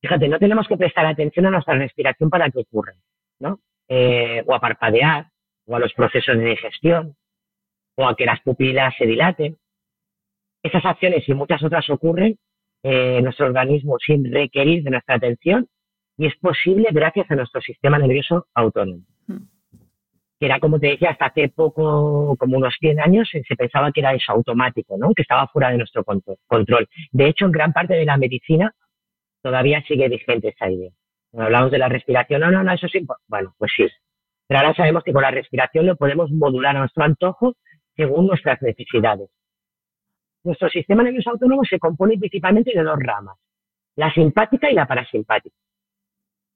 [0.01, 2.93] Fíjate, no tenemos que prestar atención a nuestra respiración para que ocurra,
[3.39, 3.59] ¿no?
[3.87, 5.27] Eh, o a parpadear
[5.67, 7.15] o a los procesos de digestión,
[7.95, 9.57] o a que las pupilas se dilaten.
[10.63, 12.37] Esas acciones y muchas otras ocurren
[12.83, 15.67] en nuestro organismo sin requerir de nuestra atención
[16.17, 19.03] y es posible gracias a nuestro sistema nervioso autónomo.
[19.27, 19.43] Hmm.
[20.39, 24.01] Que era, como te decía, hasta hace poco, como unos 100 años, se pensaba que
[24.01, 25.13] era eso automático, ¿no?
[25.15, 26.87] que estaba fuera de nuestro control.
[27.11, 28.71] De hecho, en gran parte de la medicina
[29.41, 30.91] todavía sigue vigente esa idea.
[31.31, 33.87] Cuando hablamos de la respiración, no, no, no, eso sí, bueno, pues sí,
[34.47, 37.55] pero ahora sabemos que con la respiración lo podemos modular a nuestro antojo
[37.95, 39.29] según nuestras necesidades.
[40.43, 43.37] Nuestro sistema nervioso autónomo se compone principalmente de dos ramas,
[43.95, 45.55] la simpática y la parasimpática.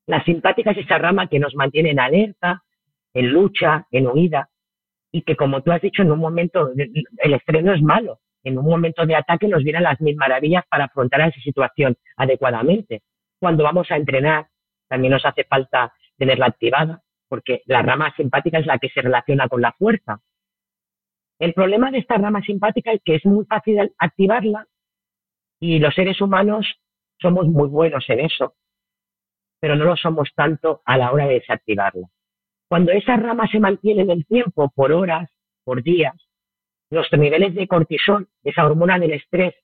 [0.07, 2.63] La simpática es esa rama que nos mantiene en alerta,
[3.13, 4.49] en lucha, en huida,
[5.11, 8.57] y que como tú has dicho, en un momento, el estrés no es malo, en
[8.57, 13.03] un momento de ataque nos vienen las mil maravillas para afrontar esa situación adecuadamente.
[13.39, 14.47] Cuando vamos a entrenar,
[14.87, 19.47] también nos hace falta tenerla activada porque la rama simpática es la que se relaciona
[19.47, 20.19] con la fuerza.
[21.39, 24.67] El problema de esta rama simpática es que es muy fácil activarla
[25.57, 26.67] y los seres humanos
[27.21, 28.55] somos muy buenos en eso,
[29.61, 32.09] pero no lo somos tanto a la hora de desactivarla.
[32.67, 35.29] Cuando esa rama se mantiene en el tiempo, por horas,
[35.63, 36.15] por días,
[36.89, 39.55] nuestros niveles de cortisol, esa hormona del estrés,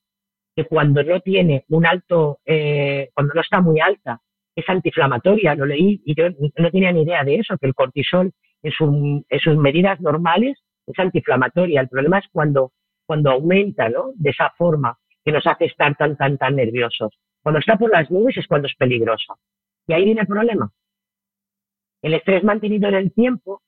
[0.55, 4.21] que cuando no tiene un alto, eh, cuando no está muy alta,
[4.57, 8.33] es antiinflamatoria, lo leí y yo no tenía ni idea de eso, que el cortisol
[8.63, 11.81] en, sus medidas normales es antiinflamatoria.
[11.81, 12.71] El problema es cuando,
[13.05, 14.13] cuando aumenta, ¿no?
[14.15, 17.19] De esa forma que nos hace estar tan, tan, tan nerviosos.
[17.43, 19.35] Cuando está por las nubes es cuando es peligrosa.
[19.85, 20.71] Y ahí viene el problema.
[22.01, 23.61] El estrés mantenido en el tiempo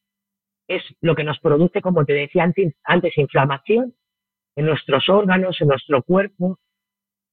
[0.67, 3.93] es lo que nos produce, como te decía antes, antes inflamación
[4.55, 6.57] en nuestros órganos, en nuestro cuerpo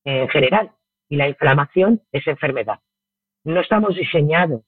[0.05, 0.73] en general.
[1.09, 2.81] Y la inflamación es enfermedad.
[3.47, 4.63] No estamos diseñados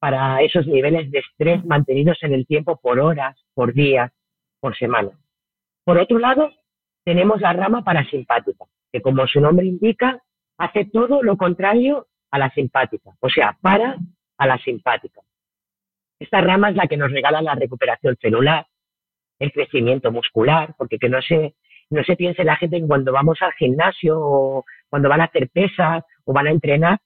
[0.00, 4.10] para esos niveles de estrés mantenidos en el tiempo por horas, por días,
[4.58, 5.12] por semanas.
[5.84, 6.50] Por otro lado,
[7.04, 10.20] tenemos la rama parasimpática, que como su nombre indica,
[10.58, 13.96] hace todo lo contrario a la simpática, o sea, para
[14.36, 15.20] a la simpática.
[16.18, 18.66] Esta rama es la que nos regala la recuperación celular,
[19.38, 21.54] el crecimiento muscular, porque que no se,
[21.90, 25.48] no se piense la gente que cuando vamos al gimnasio o cuando van a hacer
[25.50, 26.98] pesas o van a entrenar,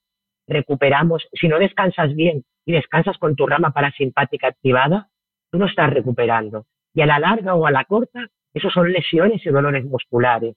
[0.47, 5.09] recuperamos, si no descansas bien y descansas con tu rama parasimpática activada,
[5.51, 6.65] tú no estás recuperando.
[6.93, 10.55] Y a la larga o a la corta, esos son lesiones y dolores musculares.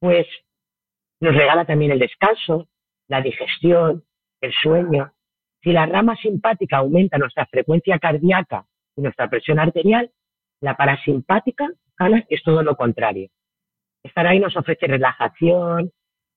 [0.00, 0.26] Pues
[1.20, 2.68] nos regala también el descanso,
[3.08, 4.04] la digestión,
[4.40, 5.12] el sueño.
[5.62, 8.66] Si la rama simpática aumenta nuestra frecuencia cardíaca
[8.96, 10.10] y nuestra presión arterial,
[10.60, 11.68] la parasimpática,
[12.28, 13.28] es todo lo contrario.
[14.04, 15.90] Estar ahí nos ofrece relajación,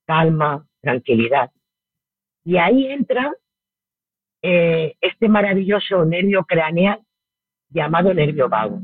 [0.08, 1.52] calma, tranquilidad.
[2.44, 3.32] Y ahí entra
[4.42, 7.02] eh, este maravilloso nervio craneal
[7.70, 8.82] llamado nervio vago.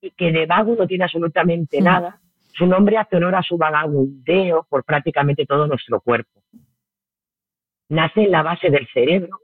[0.00, 2.20] Y que de vago no tiene absolutamente nada.
[2.52, 6.42] Su nombre hace honor a su vagabundeo por prácticamente todo nuestro cuerpo.
[7.88, 9.40] Nace en la base del cerebro,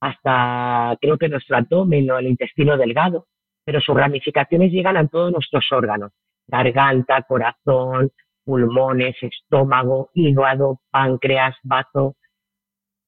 [0.00, 3.26] hasta creo que nuestro abdomen o el intestino delgado,
[3.64, 6.12] pero sus ramificaciones llegan a todos nuestros órganos,
[6.46, 8.10] garganta, corazón,
[8.46, 12.16] pulmones, estómago, hígado, páncreas, bazo.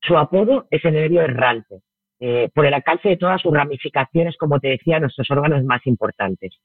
[0.03, 1.81] Su apodo es el nervio errante,
[2.20, 6.59] eh, por el alcance de todas sus ramificaciones, como te decía, nuestros órganos más importantes.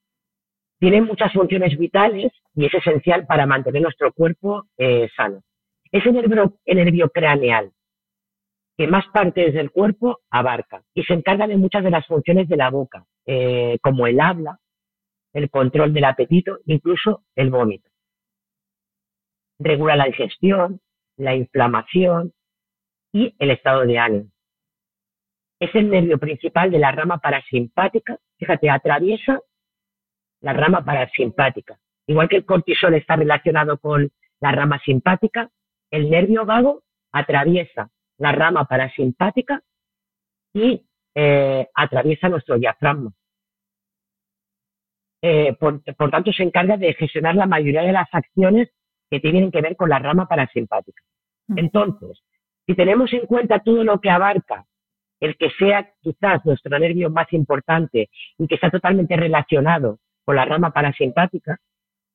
[0.79, 5.41] Tiene muchas funciones vitales y es esencial para mantener nuestro cuerpo eh, sano.
[5.91, 7.71] Es el nervio, nervio craneal
[8.75, 12.57] que más partes del cuerpo abarca y se encarga de muchas de las funciones de
[12.57, 14.57] la boca, eh, como el habla,
[15.31, 17.92] el control del apetito, incluso el vómito.
[19.59, 20.81] Regula la digestión,
[21.17, 22.33] la inflamación
[23.13, 24.29] y el estado de ánimo.
[25.59, 28.17] Es el nervio principal de la rama parasimpática.
[28.37, 29.39] Fíjate, atraviesa
[30.41, 31.79] la rama parasimpática.
[32.07, 34.11] Igual que el cortisol está relacionado con
[34.41, 35.49] la rama simpática,
[35.89, 39.61] el nervio vago atraviesa la rama parasimpática
[40.53, 40.85] y
[41.15, 43.13] eh, atraviesa nuestro diafragma.
[45.21, 48.69] Eh, por, tanto, se encarga de gestionar la mayoría de las acciones
[49.13, 51.03] que tienen que ver con la rama parasimpática.
[51.55, 52.23] Entonces,
[52.65, 54.65] si tenemos en cuenta todo lo que abarca
[55.19, 60.45] el que sea quizás nuestro nervio más importante y que está totalmente relacionado con la
[60.45, 61.59] rama parasimpática,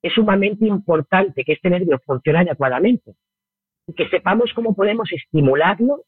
[0.03, 3.15] es sumamente importante que este nervio funcione adecuadamente
[3.87, 6.03] y que sepamos cómo podemos estimularlo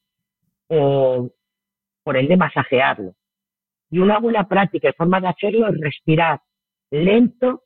[0.66, 1.30] o,
[2.02, 3.14] por ende, masajearlo.
[3.92, 6.40] Y una buena práctica y forma de hacerlo es respirar
[6.90, 7.62] lento,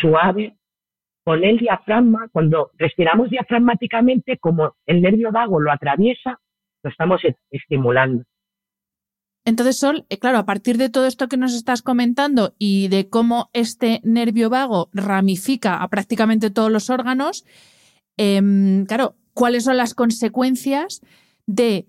[0.00, 0.59] suave,
[1.24, 2.28] con el diafragma.
[2.32, 6.40] Cuando respiramos diafragmáticamente, como el nervio vago lo atraviesa,
[6.82, 8.24] lo estamos estimulando.
[9.44, 13.08] Entonces, Sol, eh, claro, a partir de todo esto que nos estás comentando y de
[13.08, 17.46] cómo este nervio vago ramifica a prácticamente todos los órganos,
[18.18, 21.00] em, claro, ¿cuáles son las consecuencias
[21.46, 21.86] de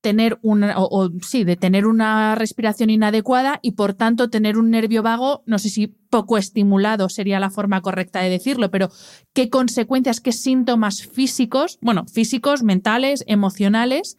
[0.00, 5.02] tener una, o, sí, de tener una respiración inadecuada y por tanto tener un nervio
[5.02, 8.90] vago, no sé si poco estimulado sería la forma correcta de decirlo, pero
[9.32, 14.16] qué consecuencias, qué síntomas físicos, bueno, físicos, mentales, emocionales,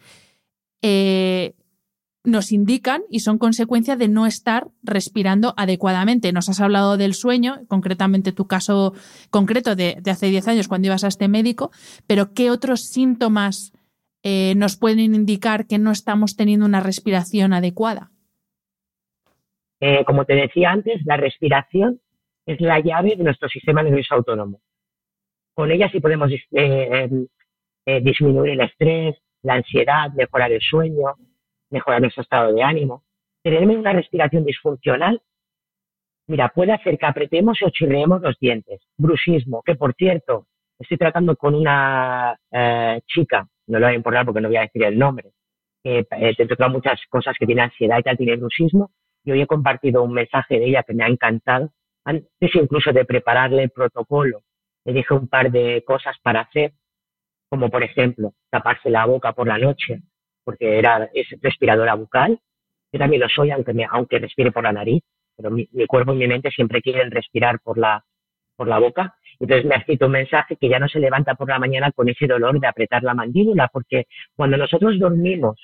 [0.81, 1.55] eh,
[2.25, 6.33] nos indican y son consecuencia de no estar respirando adecuadamente.
[6.33, 8.93] Nos has hablado del sueño, concretamente tu caso
[9.29, 11.71] concreto de, de hace 10 años cuando ibas a este médico,
[12.05, 13.71] pero ¿qué otros síntomas
[14.21, 18.12] eh, nos pueden indicar que no estamos teniendo una respiración adecuada?
[19.79, 22.01] Eh, como te decía antes, la respiración
[22.45, 24.60] es la llave de nuestro sistema nervioso autónomo.
[25.53, 27.10] Con ella sí podemos eh,
[28.01, 31.15] disminuir el estrés, la ansiedad, mejorar el sueño,
[31.69, 33.03] mejorar nuestro estado de ánimo.
[33.41, 35.21] Tenerme una respiración disfuncional,
[36.27, 38.82] mira, puede hacer que apretemos o chirreemos los dientes.
[38.97, 42.38] Bruxismo, que por cierto, estoy tratando con una
[43.08, 45.32] chica no lo voy a importar porque no voy a decir el nombre,
[45.84, 46.03] eh,
[46.36, 48.91] te toca muchas cosas que tiene ansiedad y tal, tiene bruxismo,
[49.23, 51.71] y hoy he compartido un mensaje de ella que me ha encantado,
[52.03, 54.41] antes incluso de prepararle el protocolo,
[54.86, 56.73] le dije un par de cosas para hacer,
[57.49, 60.01] como por ejemplo, taparse la boca por la noche,
[60.43, 62.39] porque era, es respiradora bucal,
[62.91, 65.03] yo también lo soy, aunque, me, aunque respire por la nariz,
[65.36, 68.03] pero mi, mi cuerpo y mi mente siempre quieren respirar por la,
[68.55, 71.47] por la boca, entonces me ha escrito un mensaje que ya no se levanta por
[71.47, 75.58] la mañana con ese dolor de apretar la mandíbula, porque cuando nosotros dormimos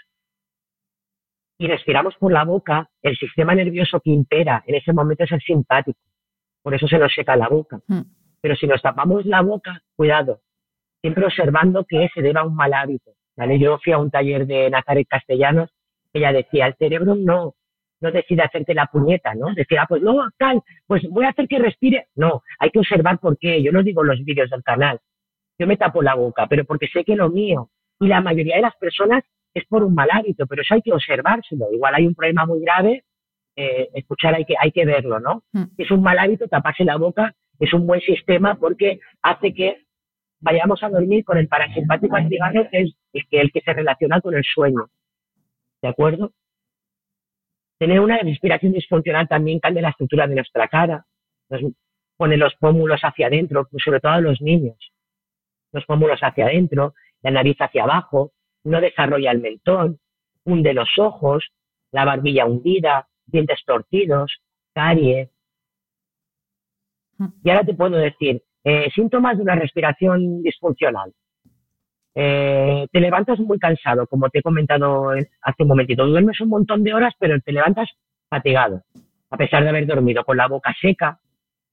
[1.57, 5.41] y respiramos por la boca, el sistema nervioso que impera en ese momento es el
[5.41, 5.99] simpático.
[6.61, 7.79] Por eso se nos seca la boca.
[7.87, 8.01] Hmm.
[8.41, 10.41] Pero si nos tapamos la boca, cuidado,
[11.01, 13.11] siempre observando que se deba a un mal hábito.
[13.35, 13.59] ¿vale?
[13.59, 15.69] Yo fui a un taller de Nazaret Castellanos,
[16.13, 17.55] ella decía, el cerebro no,
[18.01, 19.53] no decide hacerte la puñeta, ¿no?
[19.53, 22.07] Decir, ah, pues no, tal, pues voy a hacer que respire.
[22.15, 23.61] No, hay que observar por qué.
[23.63, 24.99] Yo no digo los vídeos del canal.
[25.57, 27.69] Yo me tapo la boca, pero porque sé que lo mío
[27.99, 29.23] y la mayoría de las personas
[29.53, 31.71] es por un mal hábito, pero eso hay que observárselo.
[31.71, 33.05] Igual hay un problema muy grave,
[33.55, 35.43] eh, escuchar hay que, hay que verlo, ¿no?
[35.53, 35.63] Mm.
[35.77, 39.85] Es un mal hábito taparse la boca, es un buen sistema porque hace que
[40.41, 42.81] vayamos a dormir con el parasimpático activado, que
[43.13, 44.89] es que, el que se relaciona con el sueño.
[45.81, 46.33] ¿De acuerdo?
[47.77, 51.05] Tener una respiración disfuncional también cambia la estructura de nuestra cara,
[51.49, 51.61] nos
[52.17, 54.77] pone los pómulos hacia adentro, pues sobre todo a los niños.
[55.73, 58.31] Los pómulos hacia adentro, la nariz hacia abajo,
[58.63, 59.99] no desarrolla el mentón,
[60.45, 61.51] hunde los ojos,
[61.91, 64.41] la barbilla hundida, dientes torcidos,
[64.73, 65.29] caries.
[67.43, 71.13] Y ahora te puedo decir, eh, síntomas de una respiración disfuncional.
[72.15, 76.07] Eh, te levantas muy cansado, como te he comentado hace un momentito.
[76.07, 77.89] Duermes un montón de horas, pero te levantas
[78.29, 78.83] fatigado,
[79.29, 81.19] a pesar de haber dormido con la boca seca,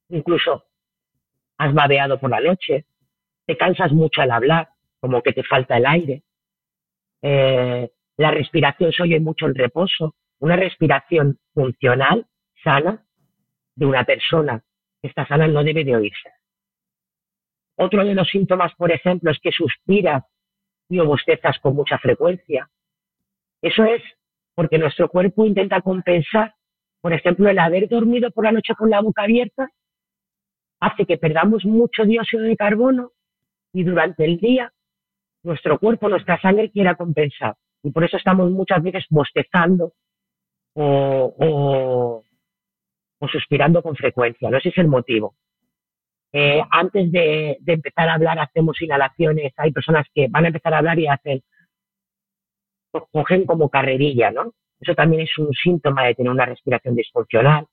[0.09, 0.65] incluso
[1.59, 2.87] has babeado por la noche,
[3.47, 4.71] te cansas mucho al hablar,
[5.01, 6.23] como que te falta el aire.
[7.23, 10.15] Eh, la respiración se oye mucho el reposo.
[10.41, 12.27] Una respiración funcional,
[12.65, 13.05] sana,
[13.77, 14.63] de una persona
[15.01, 16.31] que está sana no debe de oírse.
[17.77, 20.25] Otro de los síntomas, por ejemplo, es que suspiras
[20.89, 22.69] y o bostezas con mucha frecuencia.
[23.63, 24.03] Eso es
[24.55, 26.55] porque nuestro cuerpo intenta compensar,
[27.01, 29.71] por ejemplo, el haber dormido por la noche con la boca abierta
[30.81, 33.13] hace que perdamos mucho dióxido de carbono
[33.73, 34.73] y durante el día
[35.43, 37.57] nuestro cuerpo, nuestra sangre quiera compensar.
[37.83, 39.93] Y por eso estamos muchas veces bostezando
[40.75, 42.23] o,
[43.31, 44.51] suspirando con frecuencia.
[44.51, 45.35] No ese es el motivo.
[46.33, 49.53] Eh, antes de, empezar a hablar hacemos inhalaciones.
[49.57, 51.43] Hay personas que van a empezar a hablar y hacen,
[53.11, 54.55] cogen como carrerilla, ¿no?
[54.81, 57.67] Eso también es un síntoma de tener una respiración disfuncional.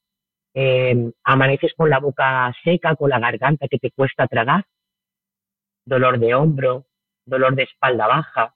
[0.53, 4.65] Eh, amaneces con la boca seca, con la garganta que te cuesta tragar,
[5.85, 6.85] dolor de hombro,
[7.25, 8.55] dolor de espalda baja,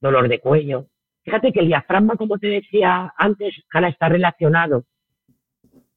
[0.00, 0.86] dolor de cuello.
[1.24, 4.84] Fíjate que el diafragma, como te decía antes, Hanna, está relacionado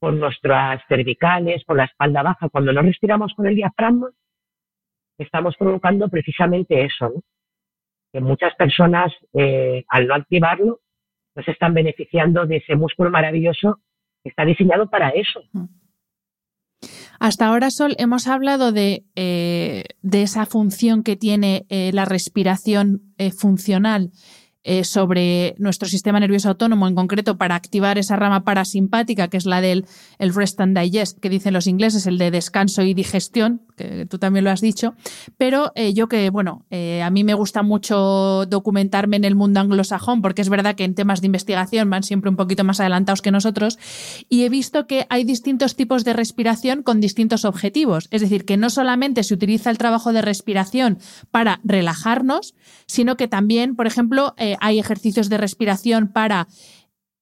[0.05, 2.47] con nuestras cervicales, con la espalda baja.
[2.49, 4.11] Cuando no respiramos con el diafragma,
[5.17, 7.23] estamos provocando precisamente eso, ¿no?
[8.13, 10.81] que muchas personas, eh, al no activarlo,
[11.35, 13.79] no se están beneficiando de ese músculo maravilloso
[14.21, 15.41] que está diseñado para eso.
[17.19, 23.15] Hasta ahora, Sol, hemos hablado de, eh, de esa función que tiene eh, la respiración
[23.39, 24.11] funcional
[24.67, 29.45] eh, sobre nuestro sistema nervioso autónomo, en concreto para activar esa rama parasimpática, que es
[29.45, 29.85] la del
[30.17, 34.17] el rest and digest, que dicen los ingleses, el de descanso y digestión, que tú
[34.17, 34.95] también lo has dicho.
[35.37, 39.59] Pero eh, yo que, bueno, eh, a mí me gusta mucho documentarme en el mundo
[39.59, 43.21] anglosajón, porque es verdad que en temas de investigación van siempre un poquito más adelantados
[43.21, 43.77] que nosotros,
[44.29, 48.07] y he visto que hay distintos tipos de respiración con distintos objetivos.
[48.11, 50.99] Es decir, que no solamente se utiliza el trabajo de respiración
[51.31, 52.55] para relajarnos,
[52.87, 56.47] sino que también, por ejemplo, hay ejercicios de respiración para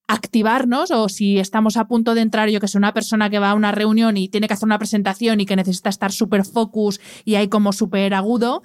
[0.08, 3.52] activarnos o si estamos a punto de entrar, yo que sé, una persona que va
[3.52, 7.00] a una reunión y tiene que hacer una presentación y que necesita estar súper focus
[7.26, 8.64] y hay como súper agudo,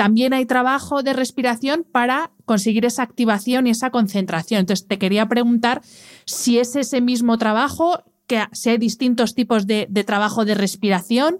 [0.00, 4.60] también hay trabajo de respiración para conseguir esa activación y esa concentración.
[4.60, 5.82] Entonces, te quería preguntar
[6.24, 11.36] si es ese mismo trabajo, que si hay distintos tipos de, trabajo de respiración,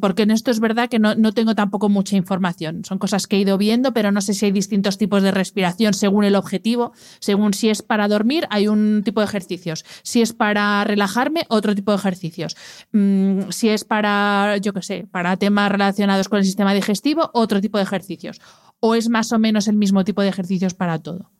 [0.00, 2.84] porque en esto es verdad que no, tengo tampoco mucha información.
[2.84, 5.94] Son cosas que he ido viendo, pero no sé si hay distintos tipos de respiración
[5.94, 6.92] según el objetivo.
[7.20, 9.84] Según si es para dormir, hay un tipo de ejercicios.
[10.02, 12.56] Si es para relajarme, otro tipo de ejercicios.
[12.92, 17.60] Mm, si es para, yo qué sé, para temas relacionados con el sistema digestivo, otro
[17.60, 18.40] tipo de ejercicios.
[18.80, 21.30] ¿O es más o menos el mismo tipo de ejercicios para todo?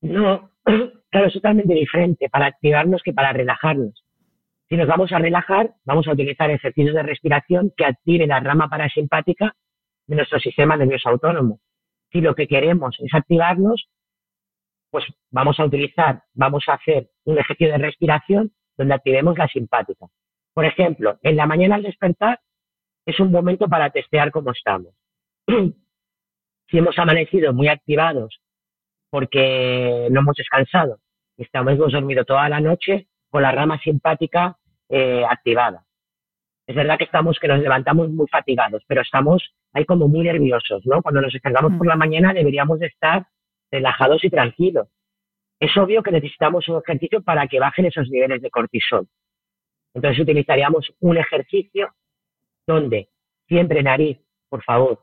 [0.00, 0.50] No,
[1.10, 4.03] claro, es totalmente diferente para activarnos que para relajarnos.
[4.68, 8.68] Si nos vamos a relajar, vamos a utilizar ejercicios de respiración que activen la rama
[8.68, 9.54] parasimpática
[10.06, 11.60] de nuestro sistema nervioso autónomo.
[12.10, 13.88] Si lo que queremos es activarnos,
[14.90, 20.06] pues vamos a utilizar, vamos a hacer un ejercicio de respiración donde activemos la simpática.
[20.54, 22.40] Por ejemplo, en la mañana al despertar
[23.06, 24.94] es un momento para testear cómo estamos.
[26.68, 28.40] si hemos amanecido muy activados
[29.10, 30.98] porque no hemos descansado
[31.36, 34.56] estamos, hemos dormido toda la noche, con la rama simpática
[34.88, 35.82] eh, activada.
[36.68, 40.86] Es verdad que estamos, que nos levantamos muy fatigados, pero estamos ahí como muy nerviosos,
[40.86, 41.02] ¿no?
[41.02, 43.26] Cuando nos descargamos por la mañana deberíamos de estar
[43.72, 44.86] relajados y tranquilos.
[45.58, 49.08] Es obvio que necesitamos un ejercicio para que bajen esos niveles de cortisol.
[49.94, 51.92] Entonces utilizaríamos un ejercicio
[52.68, 53.08] donde
[53.48, 55.00] siempre nariz, por favor,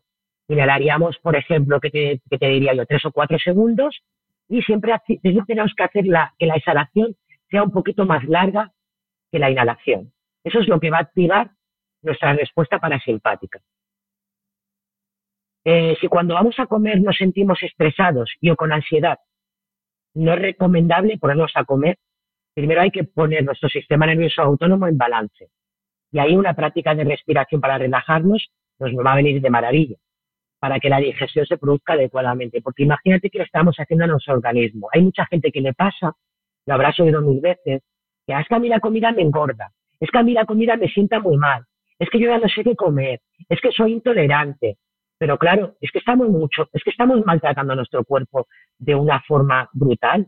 [0.47, 4.01] inhalaríamos, por ejemplo, que te, que te diría yo, tres o cuatro segundos
[4.47, 7.17] y siempre, siempre tenemos que hacer la, que la exhalación
[7.51, 8.71] sea un poquito más larga
[9.31, 10.11] que la inhalación.
[10.43, 11.51] Eso es lo que va a activar
[12.01, 13.59] nuestra respuesta parasimpática.
[15.63, 19.19] Eh, si cuando vamos a comer nos sentimos estresados y o con ansiedad,
[20.15, 21.97] no es recomendable ponernos a comer.
[22.55, 25.49] Primero hay que poner nuestro sistema nervioso autónomo en balance.
[26.11, 29.97] Y ahí una práctica de respiración para relajarnos nos va a venir de maravilla
[30.59, 32.61] para que la digestión se produzca adecuadamente.
[32.61, 34.89] Porque imagínate que lo estamos haciendo a nuestro organismo.
[34.93, 36.15] Hay mucha gente que le pasa,
[36.65, 37.81] lo habrás oído mil veces,
[38.25, 40.45] que ah, es que a mí la comida me engorda, es que a mí la
[40.45, 41.65] comida me sienta muy mal,
[41.99, 44.77] es que yo ya no sé qué comer, es que soy intolerante.
[45.19, 48.47] Pero claro, es que estamos mucho, es que estamos maltratando a nuestro cuerpo
[48.79, 50.25] de una forma brutal.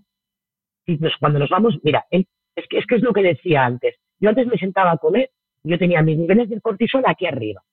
[0.86, 2.28] Y pues cuando nos vamos, mira, es
[2.70, 3.96] que, es que es lo que decía antes.
[4.20, 5.32] Yo antes me sentaba a comer,
[5.64, 7.64] yo tenía mis niveles de cortisol aquí arriba.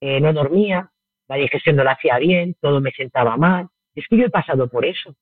[0.00, 0.88] Eh, no dormía,
[1.26, 3.66] la digestión no la hacía bien, todo me sentaba mal.
[3.96, 5.16] Es que yo he pasado por eso.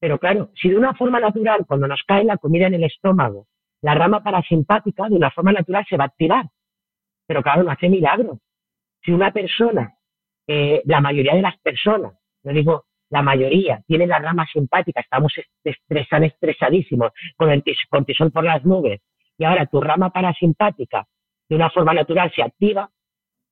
[0.00, 3.46] Pero claro, si de una forma natural, cuando nos cae la comida en el estómago,
[3.82, 6.46] la rama parasimpática de una forma natural se va a activar.
[7.26, 8.38] Pero claro, no hace milagro.
[9.02, 9.94] Si una persona,
[10.46, 15.32] eh, la mayoría de las personas, no digo la mayoría, tiene la rama simpática, estamos
[15.64, 19.00] estresados, estresadísimos, con el cortisol por las nubes,
[19.36, 21.06] y ahora tu rama parasimpática
[21.48, 22.90] de una forma natural se activa,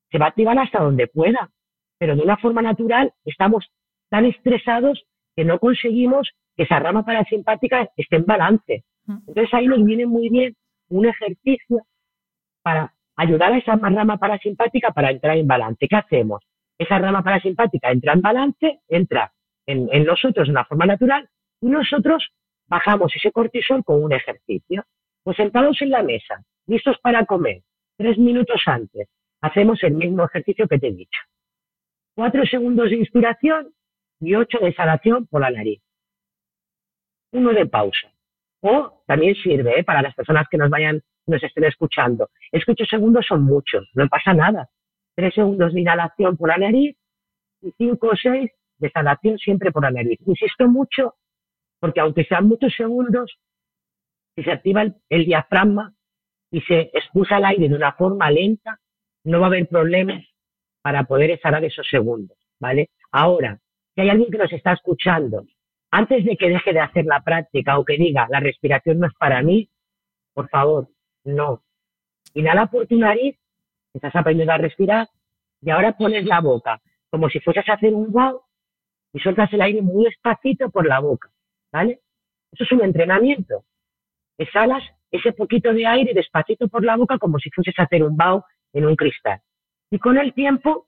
[0.09, 1.51] se va a activar hasta donde pueda,
[1.97, 3.69] pero de una forma natural estamos
[4.09, 5.05] tan estresados
[5.39, 8.83] que no conseguimos que esa rama parasimpática esté en balance.
[9.07, 10.53] Entonces ahí nos viene muy bien
[10.89, 11.83] un ejercicio
[12.61, 15.87] para ayudar a esa rama parasimpática para entrar en balance.
[15.87, 16.43] ¿Qué hacemos?
[16.77, 19.31] Esa rama parasimpática entra en balance, entra
[19.65, 21.29] en, en nosotros de una forma natural
[21.61, 22.33] y nosotros
[22.67, 24.83] bajamos ese cortisol con un ejercicio.
[25.23, 27.61] Pues sentados en la mesa, listos para comer,
[27.95, 29.07] tres minutos antes,
[29.39, 31.21] hacemos el mismo ejercicio que te he dicho.
[32.13, 33.69] Cuatro segundos de inspiración
[34.19, 35.81] y ocho de exhalación por la nariz.
[37.31, 38.11] Uno de pausa.
[38.61, 39.83] O también sirve ¿eh?
[39.83, 42.29] para las personas que nos vayan, nos estén escuchando.
[42.51, 44.69] Es que ocho segundos son muchos, no pasa nada.
[45.15, 46.97] Tres segundos de inhalación por la nariz
[47.61, 50.19] y cinco o seis de exhalación siempre por la nariz.
[50.25, 51.15] Insisto mucho
[51.79, 53.39] porque aunque sean muchos segundos,
[54.35, 55.93] si se activa el, diafragma
[56.51, 58.79] y se expulsa el aire de una forma lenta,
[59.23, 60.23] no va a haber problemas
[60.81, 62.89] para poder exhalar esos segundos, ¿vale?
[63.11, 63.59] Ahora,
[63.99, 65.45] si hay alguien que nos está escuchando,
[65.91, 69.13] antes de que deje de hacer la práctica o que diga la respiración no es
[69.15, 69.69] para mí,
[70.33, 70.87] por favor,
[71.25, 71.63] no.
[72.33, 73.37] Inhala por tu nariz,
[73.93, 75.09] estás aprendiendo a respirar
[75.61, 76.79] y ahora pones la boca
[77.09, 78.41] como si fueras a hacer un wow
[79.11, 81.29] y sueltas el aire muy despacito por la boca,
[81.73, 81.99] ¿vale?
[82.53, 83.65] Eso es un entrenamiento
[84.37, 88.15] exhalas ese poquito de aire despacito por la boca como si fueses a hacer un
[88.15, 89.41] bao en un cristal.
[89.91, 90.87] Y con el tiempo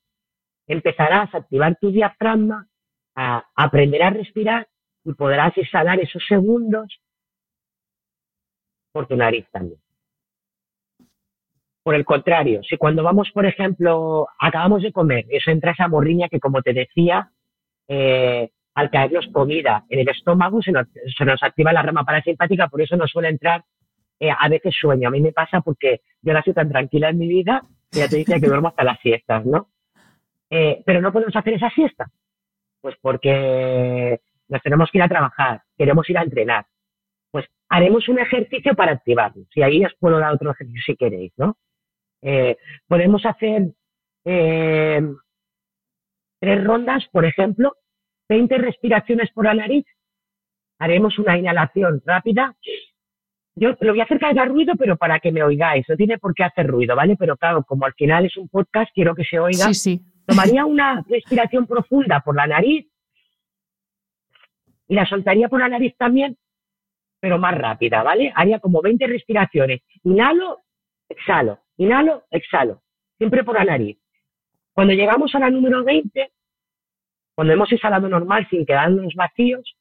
[0.66, 2.68] empezarás a activar tu diafragma,
[3.16, 4.68] a aprender a respirar
[5.03, 6.99] y podrás exhalar esos segundos
[8.91, 9.80] por tu nariz también.
[11.84, 16.30] Por el contrario, si cuando vamos, por ejemplo, acabamos de comer, eso entra esa morriña
[16.30, 17.32] que, como te decía,
[17.88, 20.88] eh, al caernos comida en el estómago se nos,
[21.18, 23.64] se nos activa la rama parasimpática, por eso nos suele entrar
[24.20, 25.07] eh, a veces sueño.
[25.07, 28.18] A mí me pasa porque yo la soy tan tranquila en mi vida ya te
[28.18, 29.70] dice que duermo hasta las siestas, ¿no?
[30.49, 32.09] Eh, pero no podemos hacer esa siesta,
[32.82, 36.65] pues porque nos tenemos que ir a trabajar, queremos ir a entrenar.
[37.32, 39.47] Pues haremos un ejercicio para activarnos.
[39.55, 41.57] Y ahí os puedo dar otro ejercicio si queréis, ¿no?
[42.21, 42.57] Eh,
[42.88, 43.71] podemos hacer
[44.23, 45.03] tres
[46.63, 47.75] rondas, por ejemplo,
[48.29, 49.86] 20 respiraciones por la nariz,
[50.79, 52.55] haremos una inhalación rápida.
[53.55, 56.17] Yo lo voy a hacer que haga ruido, pero para que me oigáis, no tiene
[56.17, 57.15] por qué hacer ruido, ¿vale?
[57.17, 59.65] Pero claro, como al final es un podcast, quiero que se oiga.
[59.65, 60.01] Sí, sí.
[60.32, 62.88] Tomaría una respiración profunda por la nariz
[64.88, 66.38] y la soltaría por la nariz también,
[67.19, 68.32] pero más rápida, ¿vale?
[68.34, 69.82] Haría como 20 respiraciones.
[70.05, 70.61] Inhalo,
[71.09, 72.82] exhalo, inhalo, exhalo,
[73.17, 73.97] siempre por la nariz.
[74.71, 76.32] Cuando llegamos a la número 20,
[77.36, 79.75] cuando hemos exhalado normal sin quedarnos vacíos,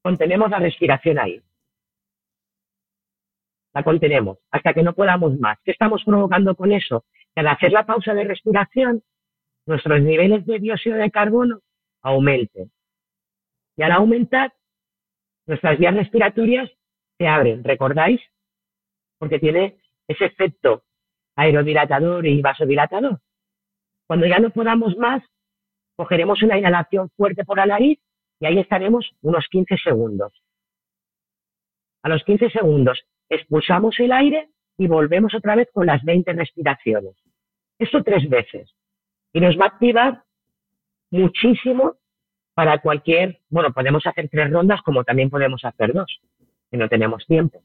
[0.00, 1.42] contenemos la respiración ahí.
[3.74, 5.58] La contenemos hasta que no podamos más.
[5.64, 7.04] ¿Qué estamos provocando con eso?
[7.34, 9.02] Que al hacer la pausa de respiración,
[9.70, 11.60] nuestros niveles de dióxido de carbono
[12.02, 12.70] aumenten.
[13.76, 14.52] Y al aumentar,
[15.46, 16.70] nuestras vías respiratorias
[17.16, 18.20] se abren, ¿recordáis?
[19.18, 20.82] Porque tiene ese efecto
[21.36, 23.20] aerodilatador y vasodilatador.
[24.06, 25.22] Cuando ya no podamos más,
[25.96, 28.00] cogeremos una inhalación fuerte por la nariz
[28.40, 30.32] y ahí estaremos unos 15 segundos.
[32.02, 37.14] A los 15 segundos expulsamos el aire y volvemos otra vez con las 20 respiraciones.
[37.78, 38.74] Esto tres veces.
[39.32, 40.22] Y nos va a activar
[41.10, 41.96] muchísimo
[42.54, 46.20] para cualquier, bueno, podemos hacer tres rondas como también podemos hacer dos,
[46.70, 47.62] si no tenemos tiempo.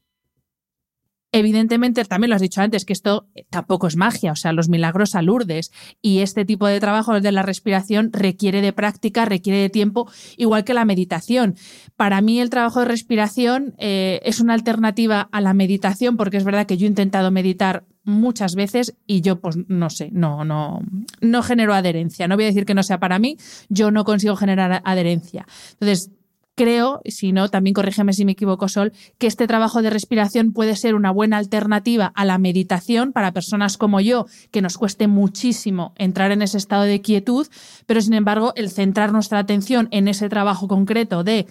[1.38, 5.16] Evidentemente, también lo has dicho antes, que esto tampoco es magia, o sea, los milagros
[5.16, 10.10] alurdes y este tipo de trabajo de la respiración requiere de práctica, requiere de tiempo,
[10.38, 11.56] igual que la meditación.
[11.98, 16.46] Para mí el trabajo de respiración eh, es una alternativa a la meditación, porque es
[16.46, 20.80] verdad que yo he intentado meditar muchas veces y yo pues no sé, no, no,
[21.22, 22.28] no genero adherencia.
[22.28, 23.38] No voy a decir que no sea para mí,
[23.70, 25.46] yo no consigo generar adherencia.
[25.74, 26.12] Entonces,
[26.56, 30.76] creo, si no, también corrígeme si me equivoco, Sol, que este trabajo de respiración puede
[30.76, 35.94] ser una buena alternativa a la meditación para personas como yo, que nos cueste muchísimo
[35.98, 37.48] entrar en ese estado de quietud,
[37.86, 41.46] pero sin embargo, el centrar nuestra atención en ese trabajo concreto de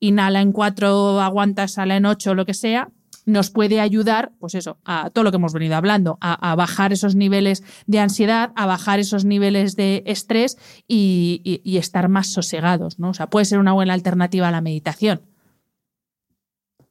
[0.00, 2.88] inhala en cuatro, aguanta, sala en ocho, lo que sea,
[3.26, 7.16] nos puede ayudar, pues eso, a todo lo que hemos venido hablando, a, bajar esos
[7.16, 10.56] niveles de ansiedad, a bajar esos niveles de estrés
[10.88, 13.10] y, estar más sosegados, ¿no?
[13.10, 15.20] O sea, puede ser una buena alternativa a la meditación.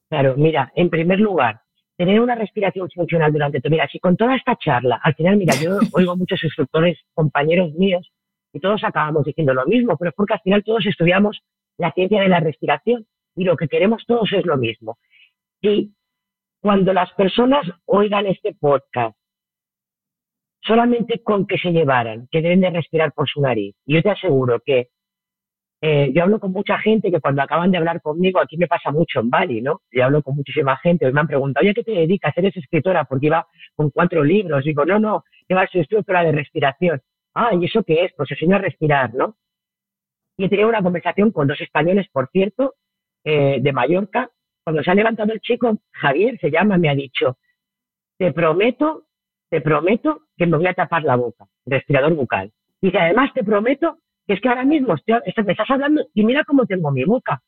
[0.09, 1.61] Claro, mira, en primer lugar,
[1.97, 3.71] tener una respiración funcional durante todo.
[3.71, 8.11] Mira, si con toda esta charla, al final, mira, yo oigo muchos instructores, compañeros míos,
[8.53, 11.41] y todos acabamos diciendo lo mismo, pero es porque al final todos estudiamos
[11.77, 13.05] la ciencia de la respiración
[13.35, 14.97] y lo que queremos todos es lo mismo.
[15.61, 15.91] Y
[16.65, 19.15] cuando las personas oigan este podcast,
[20.61, 24.09] solamente con que se llevaran, que deben de respirar por su nariz, y yo te
[24.09, 24.87] aseguro que
[25.79, 28.89] eh, yo hablo con mucha gente que cuando acaban de hablar conmigo, aquí me pasa
[28.89, 29.83] mucho en Bali, ¿no?
[29.91, 32.35] Yo hablo con muchísima gente, hoy me han preguntado, oye, ¿qué te dedicas?
[32.35, 33.05] ¿Eres escritora?
[33.05, 33.45] Porque iba
[33.75, 34.63] con cuatro libros.
[34.63, 36.99] Digo, no, no, lleva soy instructora de respiración.
[37.35, 38.13] Ah, ¿y eso qué es?
[38.17, 39.37] Pues enseño a respirar, ¿no?
[40.35, 42.73] Y he tenido una conversación con dos españoles, por cierto,
[43.23, 44.31] eh, de Mallorca,
[44.65, 47.37] cuando se ha levantado el chico, Javier se llama, me ha dicho,
[48.17, 49.05] te prometo,
[49.47, 52.51] te prometo que me voy a tapar la boca, respirador bucal.
[52.81, 56.43] Y que además te prometo que es que ahora mismo me estás hablando y mira
[56.45, 57.43] cómo tengo mi boca.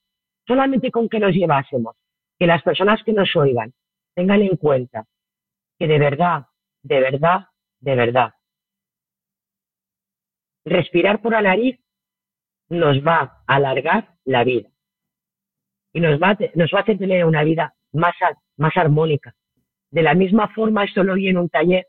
[0.46, 1.96] Solamente con que nos llevásemos,
[2.38, 3.74] que las personas que nos oigan
[4.14, 5.06] tengan en cuenta
[5.80, 6.46] que de verdad,
[6.84, 7.48] de verdad,
[7.80, 8.34] de verdad,
[10.66, 11.80] respirar por la nariz
[12.70, 14.70] nos va a alargar la vida
[15.98, 18.14] y nos va, a, nos va a hacer tener una vida más,
[18.56, 19.34] más armónica.
[19.90, 21.88] De la misma forma, esto lo vi en un taller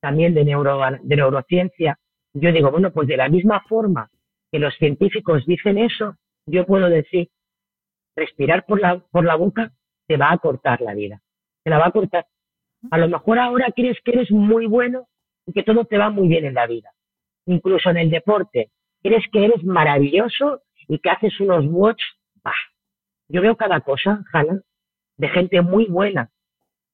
[0.00, 1.98] también de, neuro, de neurociencia.
[2.32, 4.08] Yo digo, bueno, pues de la misma forma
[4.52, 6.14] que los científicos dicen eso,
[6.46, 7.28] yo puedo decir,
[8.14, 9.72] respirar por la, por la boca
[10.06, 11.20] te va a cortar la vida.
[11.64, 12.26] Te la va a cortar.
[12.92, 15.08] A lo mejor ahora crees que eres muy bueno
[15.44, 16.92] y que todo te va muy bien en la vida.
[17.46, 18.70] Incluso en el deporte.
[19.02, 22.00] Crees que eres maravilloso y que haces unos watch,
[22.44, 22.52] bah,
[23.30, 24.60] yo veo cada cosa, Hanna,
[25.16, 26.30] de gente muy buena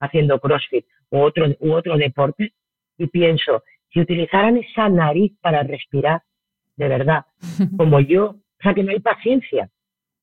[0.00, 2.52] haciendo CrossFit u otro, u otro deporte
[2.98, 6.22] y pienso, si utilizaran esa nariz para respirar,
[6.76, 7.24] de verdad,
[7.76, 9.70] como yo, o sea, que no hay paciencia,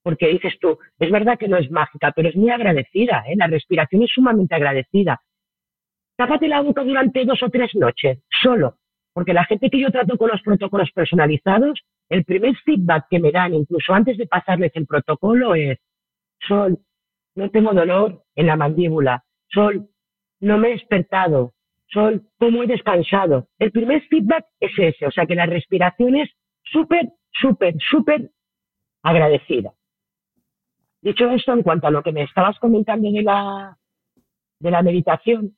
[0.03, 3.35] porque dices tú, es verdad que no es mágica, pero es muy agradecida, ¿eh?
[3.35, 5.21] la respiración es sumamente agradecida.
[6.15, 8.77] Tápate la boca durante dos o tres noches, solo,
[9.13, 13.31] porque la gente que yo trato con los protocolos personalizados, el primer feedback que me
[13.31, 15.79] dan, incluso antes de pasarles el protocolo, es,
[16.47, 16.79] Sol,
[17.35, 19.23] no tengo dolor en la mandíbula.
[19.49, 19.89] Sol,
[20.39, 21.53] no me he despertado.
[21.87, 23.47] Sol, ¿cómo he descansado?
[23.59, 26.29] El primer feedback es ese, o sea que la respiración es
[26.63, 28.31] súper, súper, súper
[29.03, 29.73] agradecida.
[31.01, 33.77] Dicho esto, en cuanto a lo que me estabas comentando de la,
[34.59, 35.55] de la meditación,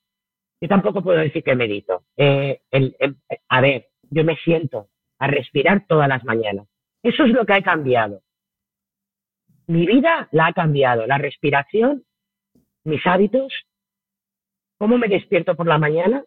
[0.59, 2.03] yo tampoco puedo decir que medito.
[2.17, 2.61] Eh,
[3.49, 6.67] a ver, yo me siento a respirar todas las mañanas.
[7.03, 8.21] Eso es lo que ha cambiado
[9.67, 12.03] mi vida la ha cambiado, la respiración,
[12.83, 13.53] mis hábitos,
[14.77, 16.23] cómo me despierto por la mañana,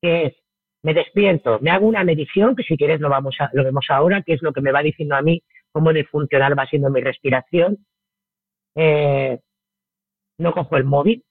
[0.00, 0.34] que es,
[0.82, 4.22] me despierto, me hago una medición, que si quieres lo, vamos a, lo vemos ahora,
[4.22, 5.42] que es lo que me va diciendo a mí
[5.72, 7.78] cómo de funcionar va siendo mi respiración.
[8.76, 9.40] Eh,
[10.38, 11.24] no cojo el móvil,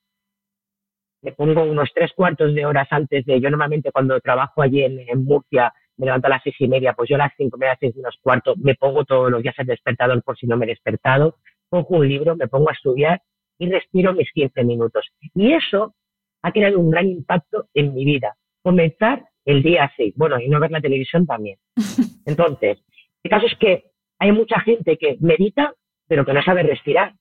[1.22, 5.24] me pongo unos tres cuartos de horas antes de, yo normalmente cuando trabajo allí en
[5.24, 7.96] Murcia, me levanto a las seis y media, pues yo a las cinco, media, seis
[7.96, 11.38] menos cuarto, me pongo todos los días el despertador por si no me he despertado,
[11.70, 13.22] cojo un libro, me pongo a estudiar
[13.58, 15.08] y respiro mis 15 minutos.
[15.36, 15.96] Y eso
[16.42, 18.36] ha creado un gran impacto en mi vida.
[18.62, 21.58] Comenzar el día así, bueno, y no ver la televisión también.
[22.26, 22.80] Entonces,
[23.24, 25.74] el caso es que hay mucha gente que medita,
[26.08, 27.14] pero que no sabe respirar.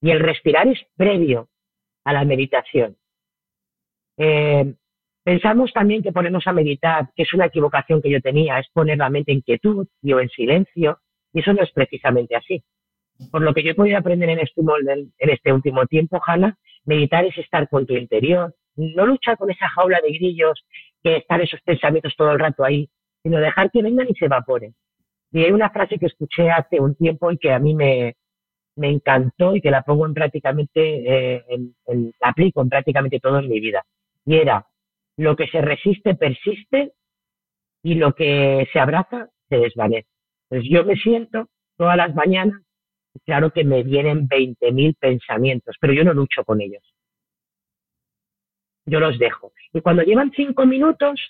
[0.00, 1.48] Y el respirar es previo
[2.04, 2.96] a la meditación.
[4.16, 4.74] Eh,
[5.28, 8.96] Pensamos también que ponernos a meditar, que es una equivocación que yo tenía, es poner
[8.96, 11.00] la mente en quietud y o en silencio,
[11.34, 12.64] y eso no es precisamente así.
[13.30, 16.56] Por lo que yo he podido aprender en este, en este último tiempo, Hanna,
[16.86, 20.64] meditar es estar con tu interior, no luchar con esa jaula de grillos
[21.02, 22.88] que están esos pensamientos todo el rato ahí,
[23.22, 24.74] sino dejar que vengan y se evaporen.
[25.30, 28.16] Y hay una frase que escuché hace un tiempo y que a mí me,
[28.76, 31.44] me encantó y que la pongo en prácticamente, eh,
[32.18, 33.84] la aplico en prácticamente todo en mi vida.
[34.24, 34.64] Y era,
[35.18, 36.92] lo que se resiste persiste
[37.82, 40.08] y lo que se abraza se desvanece.
[40.48, 42.62] Entonces yo me siento todas las mañanas,
[43.26, 46.82] claro que me vienen 20.000 pensamientos, pero yo no lucho con ellos.
[48.86, 49.52] yo los dejo.
[49.72, 51.20] Y cuando llevan cinco minutos,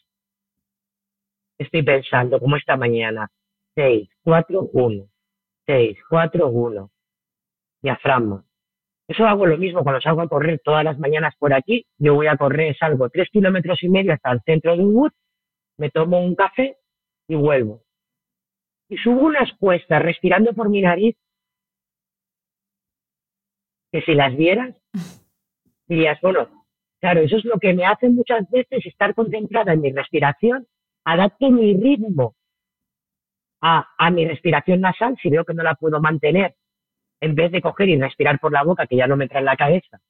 [1.59, 3.29] estoy pensando, como esta mañana,
[3.75, 5.05] 6, 4, 1,
[5.67, 6.91] 6, 4, 1,
[7.83, 8.45] diafragma.
[9.09, 11.87] Eso hago lo mismo cuando salgo a correr todas las mañanas por aquí.
[11.97, 15.13] Yo voy a correr, salgo tres kilómetros y medio hasta el centro de Wood,
[15.79, 16.77] me tomo un café
[17.27, 17.83] y vuelvo.
[18.91, 21.17] Y subo unas cuestas respirando por mi nariz
[23.91, 24.77] que si las vieras,
[25.87, 26.67] dirías, bueno,
[27.01, 30.67] claro, eso es lo que me hace muchas veces estar concentrada en mi respiración,
[31.05, 32.35] adapto mi ritmo
[33.63, 36.55] a, a mi respiración nasal si veo que no la puedo mantener
[37.21, 39.47] en vez de coger y respirar por la boca, que ya no me trae en
[39.47, 40.01] la cabeza,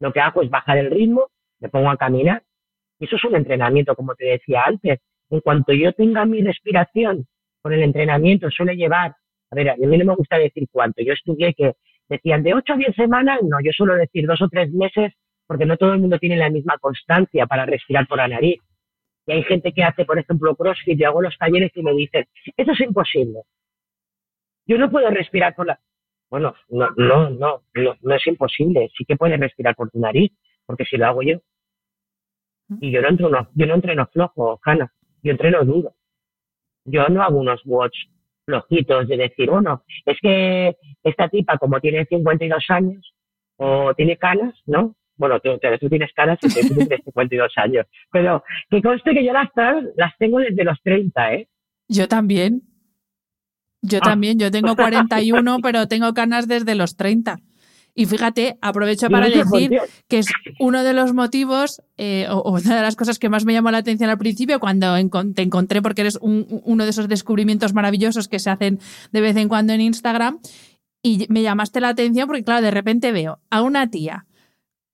[0.00, 1.28] lo que hago es bajar el ritmo,
[1.60, 2.42] me pongo a caminar.
[3.00, 5.00] Y eso es un entrenamiento, como te decía antes.
[5.30, 7.26] En cuanto yo tenga mi respiración
[7.60, 9.14] con el entrenamiento, suele llevar,
[9.50, 11.02] a ver, a mí no me gusta decir cuánto.
[11.02, 11.74] Yo estudié que
[12.08, 15.12] decían de 8 a 10 semanas, no, yo suelo decir dos o tres meses,
[15.46, 18.60] porque no todo el mundo tiene la misma constancia para respirar por la nariz.
[19.26, 22.26] Y hay gente que hace, por ejemplo, CrossFit, yo hago los talleres y me dicen,
[22.56, 23.40] eso es imposible.
[24.66, 25.80] Yo no puedo respirar por la...
[26.30, 28.90] Bueno, no, no, no, no, es imposible.
[28.96, 30.32] Sí que puedes respirar por tu nariz,
[30.66, 31.40] porque si lo hago yo.
[32.80, 34.92] Y yo no entreno, yo no entreno flojo, Hanna.
[35.22, 35.94] Yo entreno duro.
[36.84, 37.96] Yo no hago unos watch
[38.44, 43.14] flojitos de decir, bueno, es que esta tipa como tiene 52 años
[43.56, 44.96] o tiene canas, ¿no?
[45.16, 47.86] Bueno, tú, tú tienes canas y tú tienes 52 años.
[48.10, 49.48] Pero que conste que yo las,
[49.96, 51.48] las tengo desde los 30, ¿eh?
[51.88, 52.62] Yo también.
[53.82, 54.04] Yo ah.
[54.04, 57.40] también, yo tengo 41, pero tengo canas desde los 30.
[57.98, 59.72] Y fíjate, aprovecho para decir
[60.06, 60.28] que es
[60.60, 63.78] uno de los motivos eh, o, una de las cosas que más me llamó la
[63.78, 64.94] atención al principio cuando
[65.34, 68.78] te encontré, porque eres uno de esos descubrimientos maravillosos que se hacen
[69.10, 70.38] de vez en cuando en Instagram.
[71.02, 74.27] Y me llamaste la atención porque, claro, de repente veo a una tía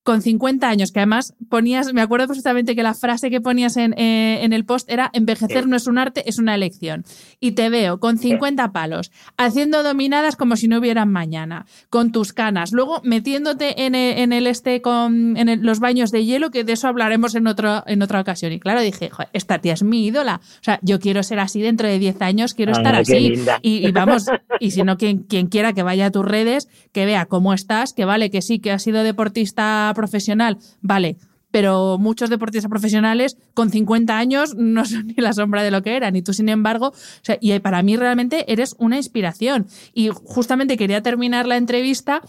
[0.05, 3.95] con 50 años, que además ponías, me acuerdo perfectamente que la frase que ponías en,
[3.95, 7.05] eh, en, el post era envejecer no es un arte, es una elección.
[7.41, 12.35] Y te veo con 50 palos, haciendo dominadas como si no hubieran mañana, con tus
[12.35, 16.65] canas, luego metiéndote en el, en el este con en los baños de hielo, que
[16.65, 18.53] de eso hablaremos en, otro, en otra ocasión.
[18.53, 20.43] Y claro, dije, esta tía es mi ídola.
[20.45, 23.33] O sea, yo quiero ser así dentro de 10 años, quiero estar así.
[23.63, 24.27] Y, y, vamos,
[24.61, 27.95] y si no, quien, quien quiera que vaya a tus redes, que vea cómo estás,
[27.95, 31.17] que vale, que sí, que has sido deportista profesional, vale,
[31.55, 35.97] pero muchos deportistas profesionales con 50 años no son ni la sombra de lo que
[35.97, 36.17] eran.
[36.17, 36.93] Y tú, sin embargo,
[37.41, 39.69] y para mí realmente eres una inspiración.
[39.93, 42.23] Y justamente quería terminar la entrevista,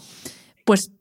[0.64, 0.92] pues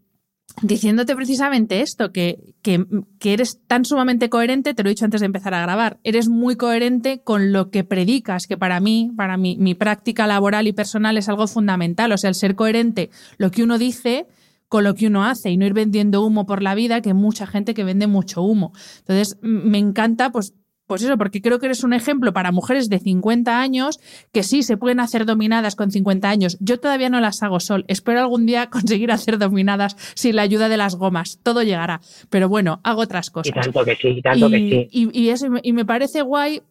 [0.63, 2.84] diciéndote precisamente esto, que, que,
[3.20, 6.28] que, eres tan sumamente coherente, te lo he dicho antes de empezar a grabar, eres
[6.28, 10.74] muy coherente con lo que predicas, que para mí, para mí, mi práctica laboral y
[10.74, 12.11] personal es algo fundamental.
[12.11, 14.26] O sea, el ser coherente, lo que uno dice
[14.68, 17.16] con lo que uno hace y no ir vendiendo humo por la vida, que hay
[17.16, 18.74] mucha gente que vende mucho humo.
[18.99, 20.53] Entonces, me encanta, pues,
[20.88, 23.99] pues eso, porque creo que eres un ejemplo para mujeres de 50 años
[24.32, 26.57] que sí se pueden hacer dominadas con 50 años.
[26.59, 27.86] Yo todavía no las hago sol.
[27.88, 31.39] Espero algún día conseguir hacer dominadas sin la ayuda de las gomas.
[31.41, 32.01] Todo llegará.
[32.30, 33.49] Pero bueno, hago otras cosas.
[33.49, 35.09] Y tanto que sí, tanto que sí.
[35.13, 36.61] Y, eso, y me parece guay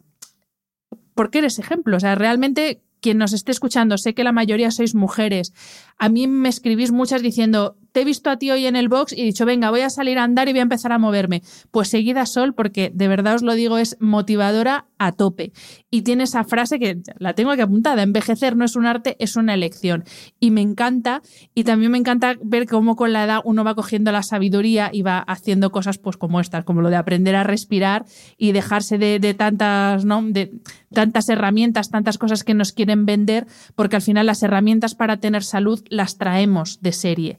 [1.15, 1.97] porque eres ejemplo.
[1.97, 5.53] O sea, realmente quien nos esté escuchando, sé que la mayoría sois mujeres.
[5.99, 9.13] A mí me escribís muchas diciendo, te he visto a ti hoy en el box
[9.13, 11.43] y he dicho, venga, voy a salir a andar y voy a empezar a moverme.
[11.71, 15.53] Pues seguida Sol, porque de verdad os lo digo, es motivadora a tope.
[15.93, 19.37] Y tiene esa frase que la tengo aquí apuntada, envejecer no es un arte, es
[19.37, 20.03] una elección.
[20.41, 21.23] Y me encanta,
[21.55, 25.03] y también me encanta ver cómo con la edad uno va cogiendo la sabiduría y
[25.03, 29.21] va haciendo cosas pues como estas, como lo de aprender a respirar y dejarse de,
[29.21, 30.21] de tantas, ¿no?
[30.21, 30.51] De
[30.93, 35.45] tantas herramientas, tantas cosas que nos quieren vender, porque al final las herramientas para tener
[35.45, 37.39] salud las traemos de serie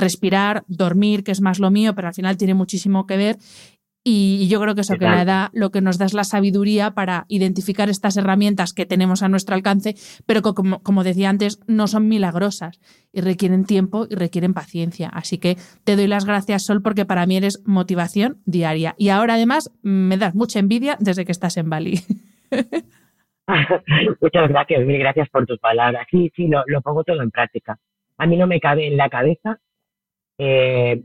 [0.00, 3.36] respirar, dormir, que es más lo mío, pero al final tiene muchísimo que ver.
[4.02, 6.92] Y yo creo que eso que la edad lo que nos da es la sabiduría
[6.92, 9.94] para identificar estas herramientas que tenemos a nuestro alcance,
[10.24, 12.80] pero que, como, como, decía antes, no son milagrosas
[13.12, 15.10] y requieren tiempo y requieren paciencia.
[15.12, 18.94] Así que te doy las gracias, Sol, porque para mí eres motivación diaria.
[18.96, 22.00] Y ahora además me das mucha envidia desde que estás en Bali.
[24.20, 26.06] Muchas gracias, mil gracias por tus palabras.
[26.10, 27.78] Sí, sí, lo, lo pongo todo en práctica.
[28.16, 29.60] A mí no me cabe en la cabeza
[30.42, 31.02] eh,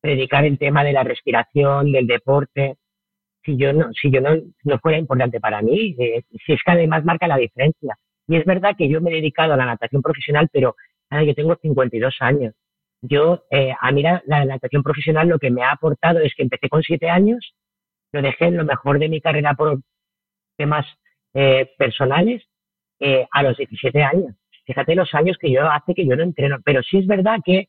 [0.00, 2.76] predicar el tema de la respiración, del deporte,
[3.44, 6.70] si yo no, si yo no, no fuera importante para mí, eh, si es que
[6.70, 7.96] además marca la diferencia.
[8.28, 10.76] Y es verdad que yo me he dedicado a la natación profesional, pero
[11.10, 12.54] yo tengo 52 años.
[13.02, 16.68] Yo, eh, a mí la, natación profesional lo que me ha aportado es que empecé
[16.68, 17.56] con 7 años,
[18.12, 19.80] lo dejé en lo mejor de mi carrera por
[20.56, 20.86] temas
[21.34, 22.44] eh, personales
[23.32, 24.36] a los 17 años.
[24.66, 27.68] Fíjate los años que yo hace que yo no entreno, pero sí es verdad que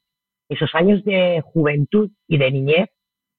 [0.52, 2.90] esos años de juventud y de niñez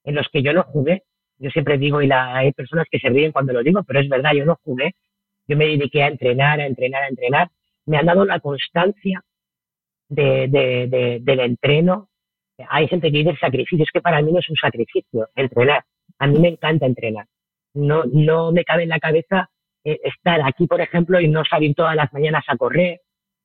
[0.05, 1.03] en los que yo no jugué.
[1.39, 4.09] Yo siempre digo, y la, hay personas que se ríen cuando lo digo, pero es
[4.09, 4.95] verdad, yo no jugué.
[5.47, 7.51] Yo me dediqué a entrenar, a entrenar, a entrenar.
[7.85, 9.23] Me han dado la constancia
[10.09, 12.09] de, de, del entreno.
[12.71, 15.85] Hay gente que dice sacrificio, es que para mí no es un sacrificio, entrenar.
[16.19, 17.27] A mí me encanta entrenar.
[17.75, 19.51] No, no me cabe en la cabeza
[19.85, 23.01] eh, estar aquí, por ejemplo, y no salir todas las mañanas a correr,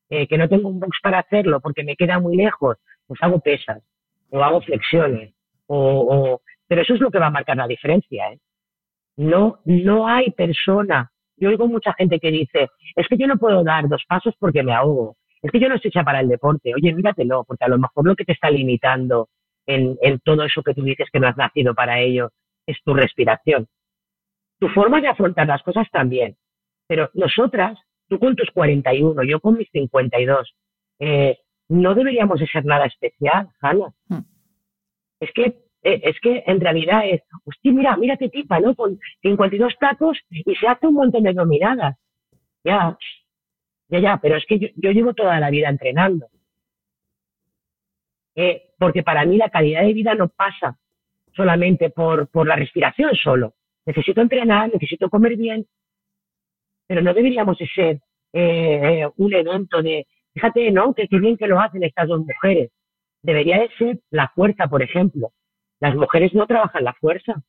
[0.09, 2.77] eh, que no tengo un box para hacerlo porque me queda muy lejos,
[3.07, 3.81] pues hago pesas
[4.29, 5.33] o hago flexiones.
[5.67, 8.31] O, pero eso es lo que va a marcar la diferencia.
[8.31, 8.39] ¿eh?
[9.17, 11.11] No, no hay persona.
[11.37, 14.63] Yo oigo mucha gente que dice, es que yo no puedo dar dos pasos porque
[14.63, 15.17] me ahogo.
[15.41, 16.73] Es que yo no estoy hecha para el deporte.
[16.73, 19.29] Oye, míratelo, porque a lo mejor lo que te está limitando
[19.65, 22.31] en, en todo eso que tú dices que no has nacido para ello
[22.65, 23.67] es tu respiración.
[24.59, 26.35] Tu forma de afrontar las cosas también.
[26.87, 27.77] Pero nosotras,
[28.07, 30.55] tú con tus 41, yo con mis 52,
[30.99, 31.37] eh,
[31.69, 33.93] no deberíamos de ser nada especial, Hanna.
[34.07, 34.21] Hmm.
[35.19, 38.75] Es que eh, es que en realidad es, hostia, mira, mírate tipa, ¿no?
[38.75, 41.97] Con 52 tacos y se hace un montón de dominadas.
[42.63, 42.97] Ya,
[43.89, 46.27] ya, ya, pero es que yo, llevo toda la vida entrenando.
[48.35, 50.77] Eh, porque para mí la calidad de vida no pasa
[51.35, 53.53] solamente por, por la respiración solo.
[53.85, 55.65] Necesito entrenar, necesito comer bien,
[56.87, 58.01] pero no deberíamos de ser
[58.33, 60.05] eh, eh, un evento de,
[60.37, 60.93] fíjate, ¿no?
[60.93, 62.69] Que qué bien que lo hacen estas dos mujeres.
[63.23, 65.31] Debería de ser la fuerza, por ejemplo.
[65.79, 67.41] Las mujeres no trabajan la fuerza.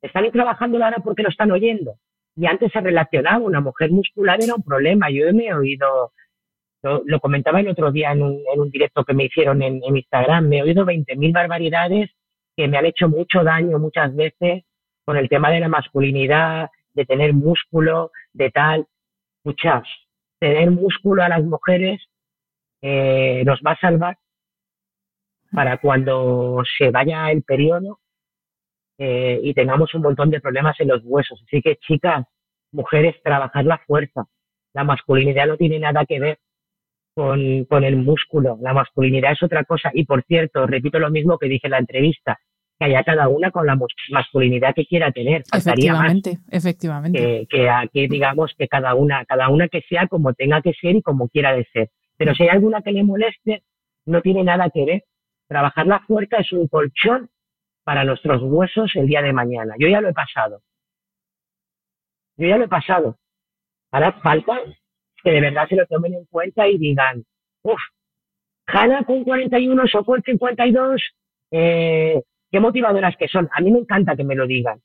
[0.00, 1.96] Están trabajando ahora porque lo están oyendo.
[2.36, 5.10] Y antes se relacionaba, una mujer muscular era un problema.
[5.10, 6.12] Yo me he oído,
[6.82, 10.58] lo, comentaba el otro día en un, directo que me hicieron en, en Instagram, me
[10.58, 12.10] he oído 20.000 barbaridades
[12.56, 14.64] que me han hecho mucho daño muchas veces
[15.04, 18.86] con el tema de la masculinidad, de tener músculo, de tal.
[19.42, 19.82] Muchas,
[20.38, 22.00] tener músculo a las mujeres
[22.82, 24.18] eh, nos va a salvar
[25.52, 28.00] para cuando se vaya el periodo
[28.98, 31.42] eh, y tengamos un montón de problemas en los huesos.
[31.46, 32.26] Así que, chicas,
[32.72, 34.26] mujeres, trabajar la fuerza.
[34.72, 36.38] La masculinidad no tiene nada que ver
[37.14, 38.58] con, con el músculo.
[38.60, 39.90] La masculinidad es otra cosa.
[39.94, 42.38] Y por cierto, repito lo mismo que dije en la entrevista,
[42.78, 43.78] que haya cada una con la
[44.10, 45.42] masculinidad que quiera tener.
[45.52, 47.46] efectivamente, efectivamente.
[47.48, 51.02] Que, aquí digamos que cada una, cada una que sea como tenga que ser y
[51.02, 51.90] como quiera de ser.
[52.20, 53.62] Pero si hay alguna que le moleste,
[54.04, 55.04] no tiene nada que ver.
[55.48, 57.30] Trabajar la fuerza es un colchón
[57.82, 59.74] para nuestros huesos el día de mañana.
[59.78, 60.60] Yo ya lo he pasado.
[62.36, 63.16] Yo ya lo he pasado.
[63.90, 64.60] Ahora falta
[65.24, 67.24] que de verdad se lo tomen en cuenta y digan,
[67.62, 67.80] uff,
[68.66, 71.02] Hanna con 41, con 52,
[71.52, 73.48] eh, qué motivadoras que son.
[73.50, 74.78] A mí me encanta que me lo digan.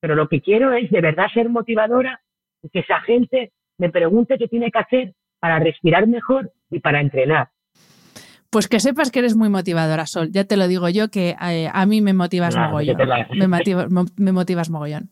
[0.00, 2.20] Pero lo que quiero es de verdad ser motivadora
[2.60, 7.00] y que esa gente me pregunte qué tiene que hacer para respirar mejor y para
[7.00, 7.50] entrenar.
[8.50, 10.30] Pues que sepas que eres muy motivadora, Sol.
[10.30, 12.96] Ya te lo digo yo, que eh, a mí me motivas mogollón.
[14.16, 15.10] Me, motivas mogollón.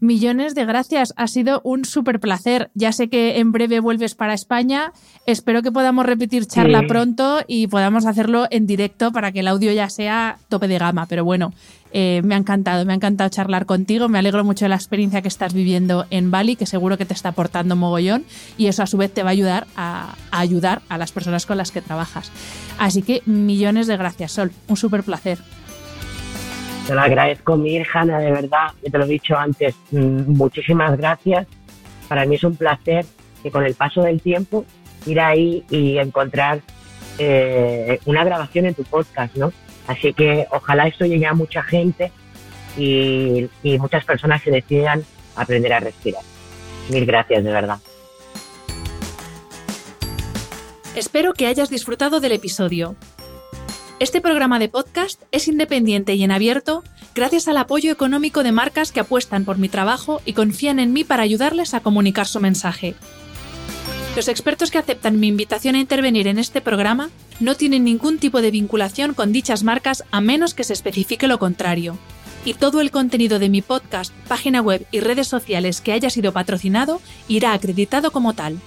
[0.00, 1.14] Millones de gracias.
[1.16, 2.70] Ha sido un súper placer.
[2.74, 4.92] Ya sé que en breve vuelves para España.
[5.26, 9.70] Espero que podamos repetir charla pronto y podamos hacerlo en directo para que el audio
[9.70, 11.06] ya sea tope de gama.
[11.06, 11.52] Pero bueno,
[11.92, 14.08] eh, me ha encantado, me ha encantado charlar contigo.
[14.08, 17.14] Me alegro mucho de la experiencia que estás viviendo en Bali, que seguro que te
[17.14, 18.24] está aportando mogollón
[18.56, 21.56] y eso a su vez te va a ayudar a, ayudar a las personas con
[21.56, 22.32] las que trabajas.
[22.78, 24.52] Así que millones de gracias, Sol.
[24.68, 25.38] Un súper placer.
[26.86, 28.72] Te lo agradezco mil, Hanna, de verdad.
[28.82, 29.74] Ya te lo he dicho antes.
[29.90, 31.46] Mm, muchísimas gracias.
[32.08, 33.06] Para mí es un placer
[33.42, 34.64] que con el paso del tiempo
[35.06, 36.60] ir ahí y encontrar
[37.18, 39.52] eh, una grabación en tu podcast, ¿no?
[39.86, 42.12] Así que ojalá esto llegue a mucha gente
[42.76, 45.04] y, muchas personas se decidan
[45.36, 46.22] aprender a respirar.
[46.90, 47.78] Mil gracias, de verdad.
[50.94, 52.96] Espero que hayas disfrutado del episodio.
[53.98, 56.82] Este programa de podcast es independiente y en abierto
[57.14, 61.04] gracias al apoyo económico de marcas que apuestan por mi trabajo y confían en mí
[61.04, 62.94] para ayudarles a comunicar su mensaje.
[64.16, 67.10] Los expertos que aceptan mi invitación a intervenir en este programa
[67.42, 71.38] no tienen ningún tipo de vinculación con dichas marcas a menos que se especifique lo
[71.38, 71.98] contrario.
[72.44, 76.32] Y todo el contenido de mi podcast, página web y redes sociales que haya sido
[76.32, 78.58] patrocinado irá acreditado como tal.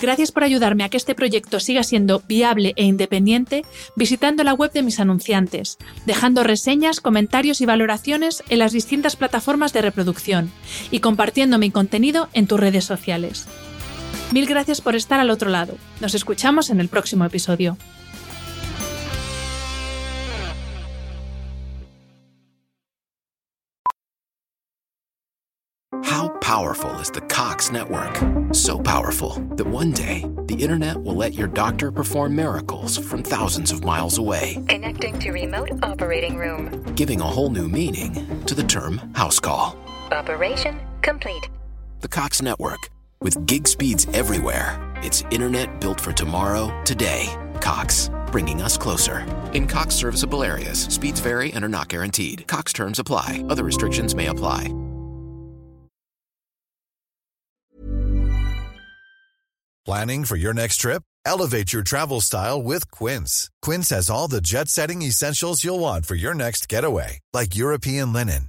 [0.00, 3.64] Gracias por ayudarme a que este proyecto siga siendo viable e independiente
[3.96, 9.72] visitando la web de mis anunciantes, dejando reseñas, comentarios y valoraciones en las distintas plataformas
[9.72, 10.50] de reproducción
[10.90, 13.46] y compartiendo mi contenido en tus redes sociales.
[14.32, 15.76] Mil gracias por estar al otro lado.
[16.00, 17.76] Nos escuchamos en el próximo episodio.
[26.04, 28.14] How powerful is the Cox Network.
[28.54, 33.70] So powerful that one day, the internet will let your doctor perform miracles from thousands
[33.70, 36.82] of miles away, Connecting to remote operating room.
[36.94, 39.76] giving a whole new meaning to the term house call.
[40.12, 41.48] Operation complete.
[42.00, 42.88] The Cox Network.
[43.20, 47.26] With gig speeds everywhere, it's internet built for tomorrow, today.
[47.60, 49.26] Cox, bringing us closer.
[49.52, 52.46] In Cox serviceable areas, speeds vary and are not guaranteed.
[52.46, 54.72] Cox terms apply, other restrictions may apply.
[59.86, 61.04] Planning for your next trip?
[61.24, 63.50] Elevate your travel style with Quince.
[63.62, 68.12] Quince has all the jet setting essentials you'll want for your next getaway, like European
[68.12, 68.48] linen,